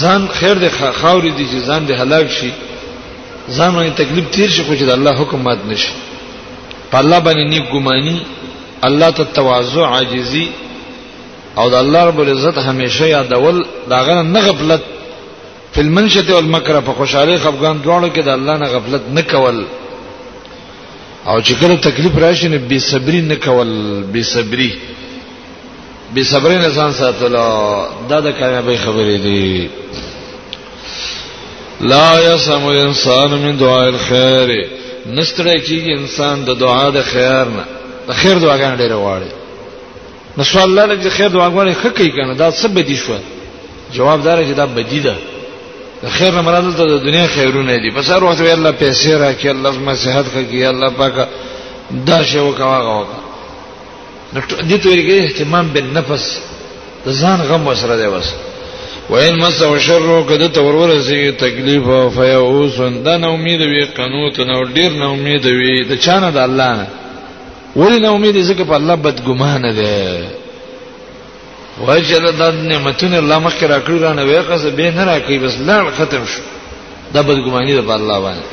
[0.00, 2.50] ځان خیر د خاوري دي چې ځان د هلاک شي
[3.58, 5.88] ځان باندې تکلیف تیر شي خو چې د الله حکم مات نشي
[6.94, 8.16] په الله باندې نیک ګماني
[8.88, 10.46] الله ته تواضع عاجزي
[11.58, 13.58] او د الله رب العزت همیشه یادول
[13.92, 14.80] دا غره نه غفلت
[15.74, 19.58] په المنشته او المکر په خوشاله خفغان دواړو کې د الله نه غفلت نه کول
[21.26, 23.70] او چې کله تکلیف راشي نه بي صبري نه کول
[24.18, 24.70] بي صبري
[26.14, 27.32] بي صبري نه ځان ساتل
[28.14, 29.48] دا د کامیابی خبرې دي
[31.80, 34.48] لا يسمع الانسان من دعاء الخير
[35.06, 37.64] نستړی کیږي انسان د دعا د خیر نه
[38.08, 39.30] د خیر دعاګان ډېر واړي
[40.36, 43.16] نو سوال الله لږ خیر دعاګان ښه کوي کنه دا څه بدی شو
[43.94, 45.14] جواب دار چې دا بدی ده
[46.02, 49.46] د خیر نه مراد د دنیا خیرونه دي پس هر وخت وی الله پیسې راکړي
[49.48, 51.28] الله زما صحت کوي الله پاک
[52.06, 53.18] دا شی وکاوه وکا
[54.32, 56.38] نو دې ته ویږي اهتمام بالنفس
[57.06, 58.53] ځان غم وسره دی وسره
[59.10, 64.62] وان مسو شر کده تور ورسی تکلیف او فیاوس دا نو امید وی قنوت نو
[64.74, 66.86] ډیر نو امید وی د چانه د الله نه
[67.76, 70.28] ولی نو امید زکه په الله بد ګمانه ده
[71.86, 75.84] وجل د نعمتونه الله مخکې راکړي را نه وې قصه به نه راکړي بس لړ
[75.98, 76.40] ختم شو
[77.14, 78.44] دا بد ګماني ده په الله باندې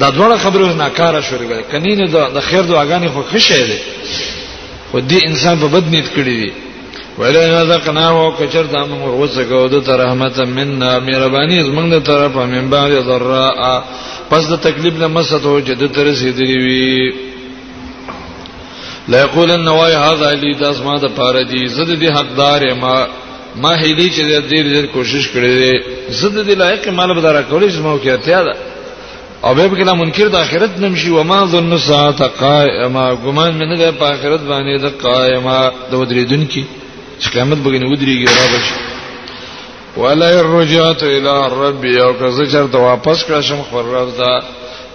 [0.00, 3.78] دا ډول خبره نه کار شروع کړي کني نه د خیر دعاګانې خو خشه ده
[4.90, 6.50] خو دې انسان په بد نیت کړی دی
[7.20, 12.90] ولئن ذقناه کچر دا موږ ورسګو د رحمت مننا مهرباني زمنګ د طرفه من بعد
[13.10, 13.60] ضراء
[14.30, 16.86] پس د تکلیف نه مسته چې د تر رسیدلی وي
[19.10, 22.94] لا یقولن وای هاذا لی داس ما د پاره دی زده دی حقدار ما
[23.62, 25.84] ما هلی چې د دې ډېر کوشش کړې
[26.20, 28.56] زده دی لایق مال بدارا کولې زمو کې اتیا ده
[29.44, 34.04] او به کله منکر د اخرت نمشي و ما ظن ساعه قائمه ګمان منه د
[34.12, 36.64] اخرت باندې د قائمه د ودریدونکو
[37.22, 38.74] چې قیامت بګنه ودرېږي را بشي
[39.96, 44.32] ولا يرجعت الى الرب او که زه چرته واپس کړم خپل رب ته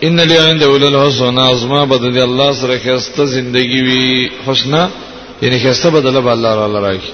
[0.07, 4.89] ان لی عند اولل حسن ازما بدل الله سره خسته زندگی وی حسنا
[5.41, 7.11] یعنی خسته بدل به الله را لراکی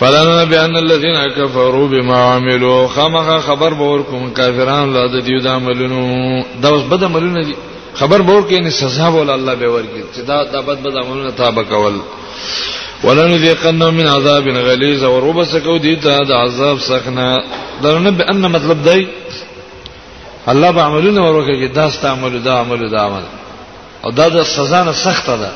[0.00, 5.46] فلانا بان الذين كفروا بما عملوا خمغه خبر به ورکوم کافرانو لا د دیو د
[5.46, 6.02] عملونو
[6.62, 7.54] دا اوس بد عملونه دي
[7.94, 11.30] خبر به ورکې نه سزا ول الله به ورکې چې دا دا بد بد عملونه
[11.30, 11.94] تابع کول
[13.04, 17.28] ولنذيقنه من عذاب غليظ وربسكو دي ته د عذاب سخنا
[17.84, 19.00] درنه به ان مطلب دی
[20.50, 23.24] الله به عملونه ورکه دا ست عمل دا عمل دا عمل
[24.04, 25.50] او دا د سزا نه سخت ده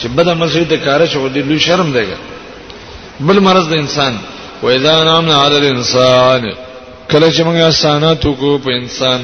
[0.00, 2.04] چې بده مسجد کار شو دی لوی شرم دی
[3.20, 4.16] بل مرض د انسان
[4.62, 6.54] و اذا نامنا على الانسان
[7.12, 9.20] کله چې موږ ساناتو کو په انسان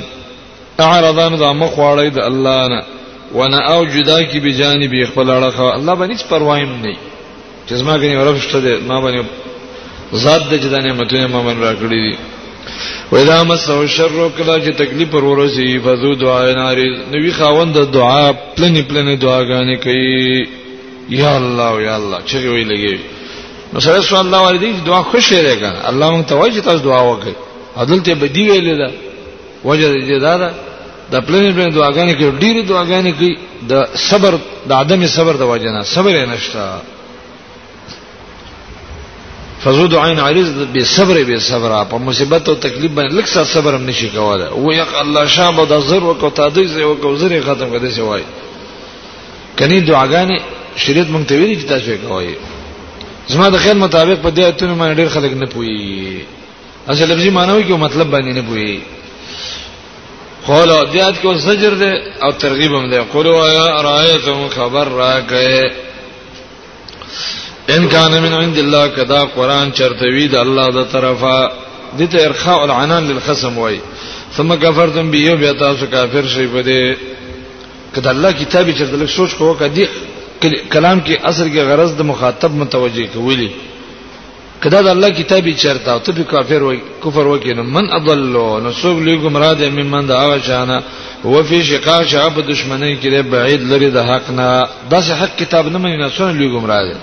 [0.80, 2.80] اعرضان د مخ واړی د الله نه
[3.34, 6.96] وانا او جدا کی بجانب خپل اړه الله به هیڅ پروا نه
[7.68, 9.24] چې زما غني ورپښته ده ما باندې
[10.24, 12.14] ذات د جدا نعمتونه ما من راکړي دي
[13.12, 16.76] و اذا مسه الشر کله چې تکلیف ورورسي فذو دعا نار
[17.12, 20.48] نوې خاوند د دعا پلنې پلنې دعاګانې کوي
[21.22, 22.98] یا الله یا الله چې وی لګي
[23.72, 27.34] نو سره سو الله والدي دعا خوشې راګا الله مون ته وایي تاسو دعا وکړئ
[27.76, 28.90] عدالته به دی ویلې دا
[29.64, 30.50] وجه دې دا دا
[31.12, 33.38] د پلنې پلنې دعاګانې کوي ډېری دعاګانې کوي
[33.68, 34.34] د صبر
[34.68, 36.78] د عدم صبر د وجه نه صبر نشته
[39.64, 43.86] فزود عین عریض به صبر به صبر په مصیبت او تکلیف باندې لکه صبر هم
[43.86, 48.00] نشي کوله او یق الله شابه د زر وکاو تادیز او کوزر ختم کده شي
[48.00, 48.22] وای
[49.58, 50.36] کني دعاګانې
[50.76, 52.34] شریعت مونږ ته ویلي چې تاسو یې کوی
[53.28, 56.20] زما د خیر مطابق په دې اتونو باندې ډیر خلک نه پوي
[56.88, 58.80] اصل لفظي معنی کې مطلب باندې نه پوي
[60.46, 61.92] قول او دیات کې زجر ده
[62.22, 65.72] او ترغیب هم ده قول او یا رايتم خبر راکې
[67.70, 71.48] ان کان من عند الله کدا قران چرتوی د الله د طرفا
[71.98, 73.78] دته ارخاء العنان للخصم وای
[74.36, 76.96] ثم کفرتم بیه بیا تاسو کافر شئ په دې
[77.96, 79.84] کدا الله کتابی چرته لک سوچ کوو کدی
[80.72, 83.48] کلام کې اصل کې غرض د مخاطب متوجه کولی
[84.64, 88.72] کدا د الله کتابی چرته او ته به کافر وای کفر وکینو من اضلوا نو
[88.72, 90.82] سوق لی گمراه دې ممن دا هغه شانه
[91.24, 95.78] هو فی شقاق شعب دشمنی کې بعید لري د حق نه دا حق کتاب نه
[95.78, 96.94] مننه سن لی گمراه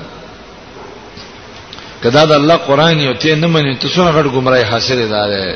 [2.03, 5.55] کدا د الله قران یو ته نه منې ته څونه غټ گمراهي حاصله ده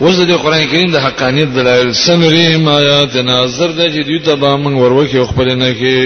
[0.00, 4.56] وزه د قران کریم د حقانیت دلایل سنریم آیاتنا زر د چې دوی ته به
[4.62, 5.98] موږ وروکه خپل نه کې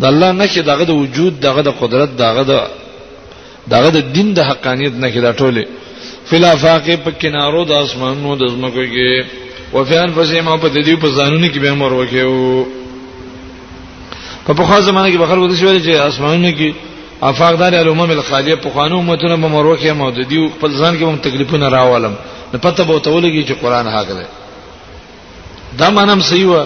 [0.00, 2.52] د الله نه کې دغه د وجود دغه د قدرت دغه د
[3.74, 5.64] دغه د دین د حقانیت نه کې دا ټوله
[6.28, 9.24] فلافاق په کنارو د اسمانونو د زمکو کې
[9.74, 12.20] وفیان فسیم او په دې په ځانونو کې به موږ وروکه
[14.46, 16.70] په پخوا زمانه کې بخر ودی شو چې اسمانونو کې
[17.22, 22.14] افاقدار العموم الخالیه په قانون امتونه به مروکه موددی خپل ځان کې هم تکلیفونه راولم
[22.52, 24.26] نه پته به تولګي چې قران حق دی
[25.78, 26.64] دا مانم صحیح و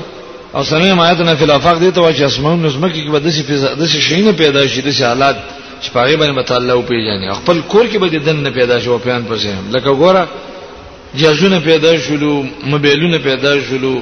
[0.54, 3.42] او سمیم آیتنا فی الافاق دیتا و چې اسمان نزمکی کې به دسی
[3.80, 5.36] دسی شینه پیدا شي دسی حالات
[5.82, 9.24] چې پاره باندې متعلق پیژنې خپل کور کې به د دن نه پیدا شو پیان
[9.30, 10.26] پسې هم لکه ګوره
[11.20, 14.00] جهازونه پیدا شولو موبایلونه پیدا شولو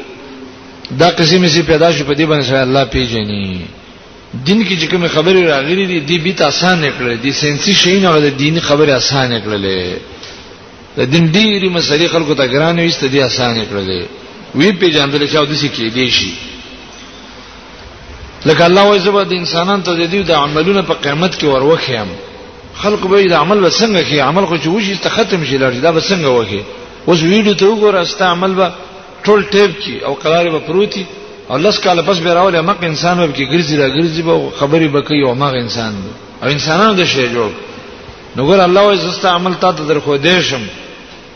[0.98, 3.61] دا قسمه سي پیدا شو په دې باندې الله پیژني
[4.45, 8.20] دین کې چې کوم خبرې راغلي دي دی بیت اسانه کړل دي سنسي شي نه
[8.24, 9.97] د دین خبرې اسانه کړلې
[10.97, 14.07] د دین ډېری مسلې خلکو ته ګران وي ستدي اسانه کړلې
[14.55, 16.33] وی په جاندل شاو د سې کې دي شي
[18.47, 22.09] لکه الله وایي زبر د انسانان ته د دې د عملونو په قیامت کې وروخیم
[22.83, 25.93] خلق به د عمل وسنګ کې عمل خو چې وشي ته ختم شي لري دا
[25.93, 26.62] وسنګ وکي
[27.09, 28.72] اوس ویډیو ته وګوره ست عمل به
[29.24, 31.05] ټول ټیپ کې او قرار به پروتي
[31.53, 34.88] او لس کال پس به راول مګ انسان وب کې ګرځي را ګرځي به خبرې
[34.96, 35.94] بکې او مګ انسان
[36.42, 37.50] او انسانانو د شی جوړ
[38.36, 40.62] نو ګور الله وې زستا عمل تا ته درخو دیشم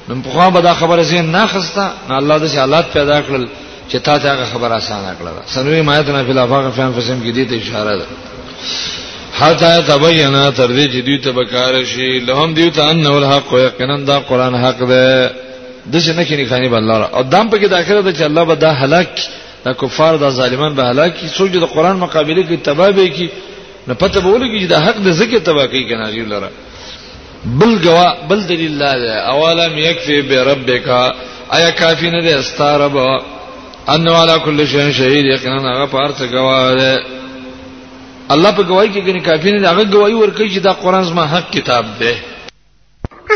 [0.08, 3.20] نو په خوا به دا خبره زین نه خستا نو الله د شي حالات پیدا
[3.22, 3.46] کړل
[3.92, 7.32] چې تا ته هغه خبره اسانه کړل سنوي مایت نه فل افاق فهم فسم کې
[7.34, 8.04] دې ته اشاره ده
[9.38, 14.00] حتا تبینا تر دې چې دوی ته بکار شي لهم دیو ته ان الحق یقینا
[14.06, 15.30] دا قران حق ده
[15.92, 18.44] د شنه کې نه خاني بل الله او دام په کې داخله ده چې الله
[18.44, 19.08] به دا هلاک
[19.66, 23.30] دا کفار دا ظالمان به هلاکی څوک چې د قران مقابله کې تبابه کی
[23.90, 26.50] نه پته به ولګي چې دا حق د ذکر تبا کوي کنه غیر لره
[27.62, 28.92] بل جوا بل دلیل لا
[29.32, 30.86] اولم یکفی بربک
[31.56, 32.96] آیا کافی نه ده استارب
[33.88, 37.00] ان والا کل شی شهید یقینا هغه پارته گواه ده
[38.30, 41.50] الله په گواہی کې ګنې کافی نه هغه گواہی ورکړي چې دا قران زما حق
[41.58, 42.14] کتاب ده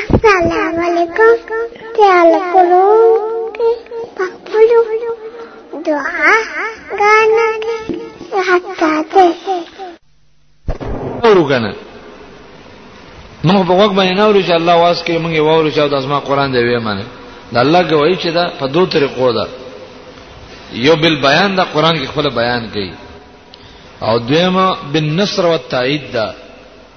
[0.02, 2.88] السلام علیکم تعال کولو
[4.20, 5.09] پخپلو
[5.86, 6.32] دعا
[7.00, 7.46] غانا
[8.48, 9.02] حتی
[11.22, 11.74] ده اورو کنه
[13.44, 16.52] موږ په وګ باندې اورو چې الله واس کې موږ اورو چې د اسما قران
[16.52, 17.04] دی وې معنی
[17.52, 19.46] د الله گواہی چې دا په دوه طریقو ده
[20.72, 22.90] یو بل بیان دا قران کې خپل بیان کړي
[24.02, 24.56] او دویم
[24.92, 26.34] بالنصر والتایید ده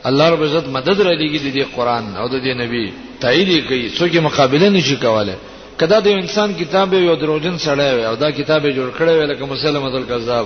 [0.05, 3.89] الله رب عزت مدد را دیږي د دې قران او د دې نبی تایید کوي
[3.97, 5.36] څوک مقابله نشي کوله
[5.80, 9.45] کدا د انسان کتاب یو دروژن سړی وي او دا کتاب جوړ کړی وي لکه
[9.53, 10.45] مسلمه تل کذاب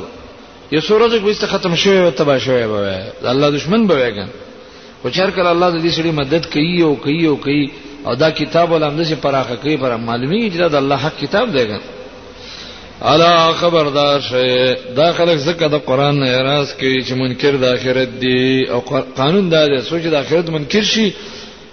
[0.71, 3.03] یو سورج کې ختم شوی او تبا شوی به
[3.33, 4.27] الله دشمن به وګن
[5.01, 7.67] خو چېر کله الله د دې سړي مدد کوي او کوي او کوي
[8.05, 11.79] او دا کتاب ولهم د پراخه کوي پر معلومی چې دا الله حق کتاب دیګا
[13.09, 18.09] الا خبردار شي دا خلک زکه د قران نه اراز کوي چې منکر د آخرت
[18.21, 18.79] دی او
[19.19, 21.11] قانون دا دی سوچ د آخرت منکر شي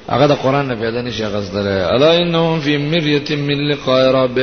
[0.08, 4.38] هغه د قران نه پیدا نشي غزدره الا انهم فی مریه من لقاء رب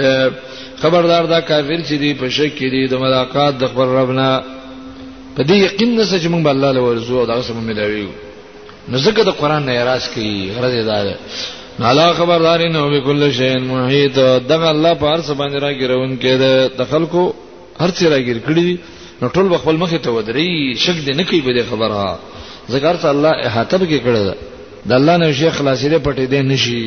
[0.82, 4.42] خبردار دا کافر چې دی په شک کې دی د ملاقات د خبر ربنا
[5.36, 8.08] په دې یقین نه چې موږ الله له ورزو او دغه سم ملاویو
[8.90, 11.16] نو ځکه د قران نه راز کوي غرض دا ده
[11.92, 14.16] الله خبردار نه وي کل شی محیط
[14.54, 16.38] دغه الله په هر څه باندې راګرون کړي
[16.80, 17.34] د خلکو
[17.80, 18.78] هر څه راګر کړي
[19.22, 22.20] نو ټول خپل مخ ته ودرې شک دې نه کوي به خبره
[22.72, 24.52] ذکر ته الله احاطه به کړي
[24.88, 26.82] د الله نه شیخ خلاصې پټې دي نشي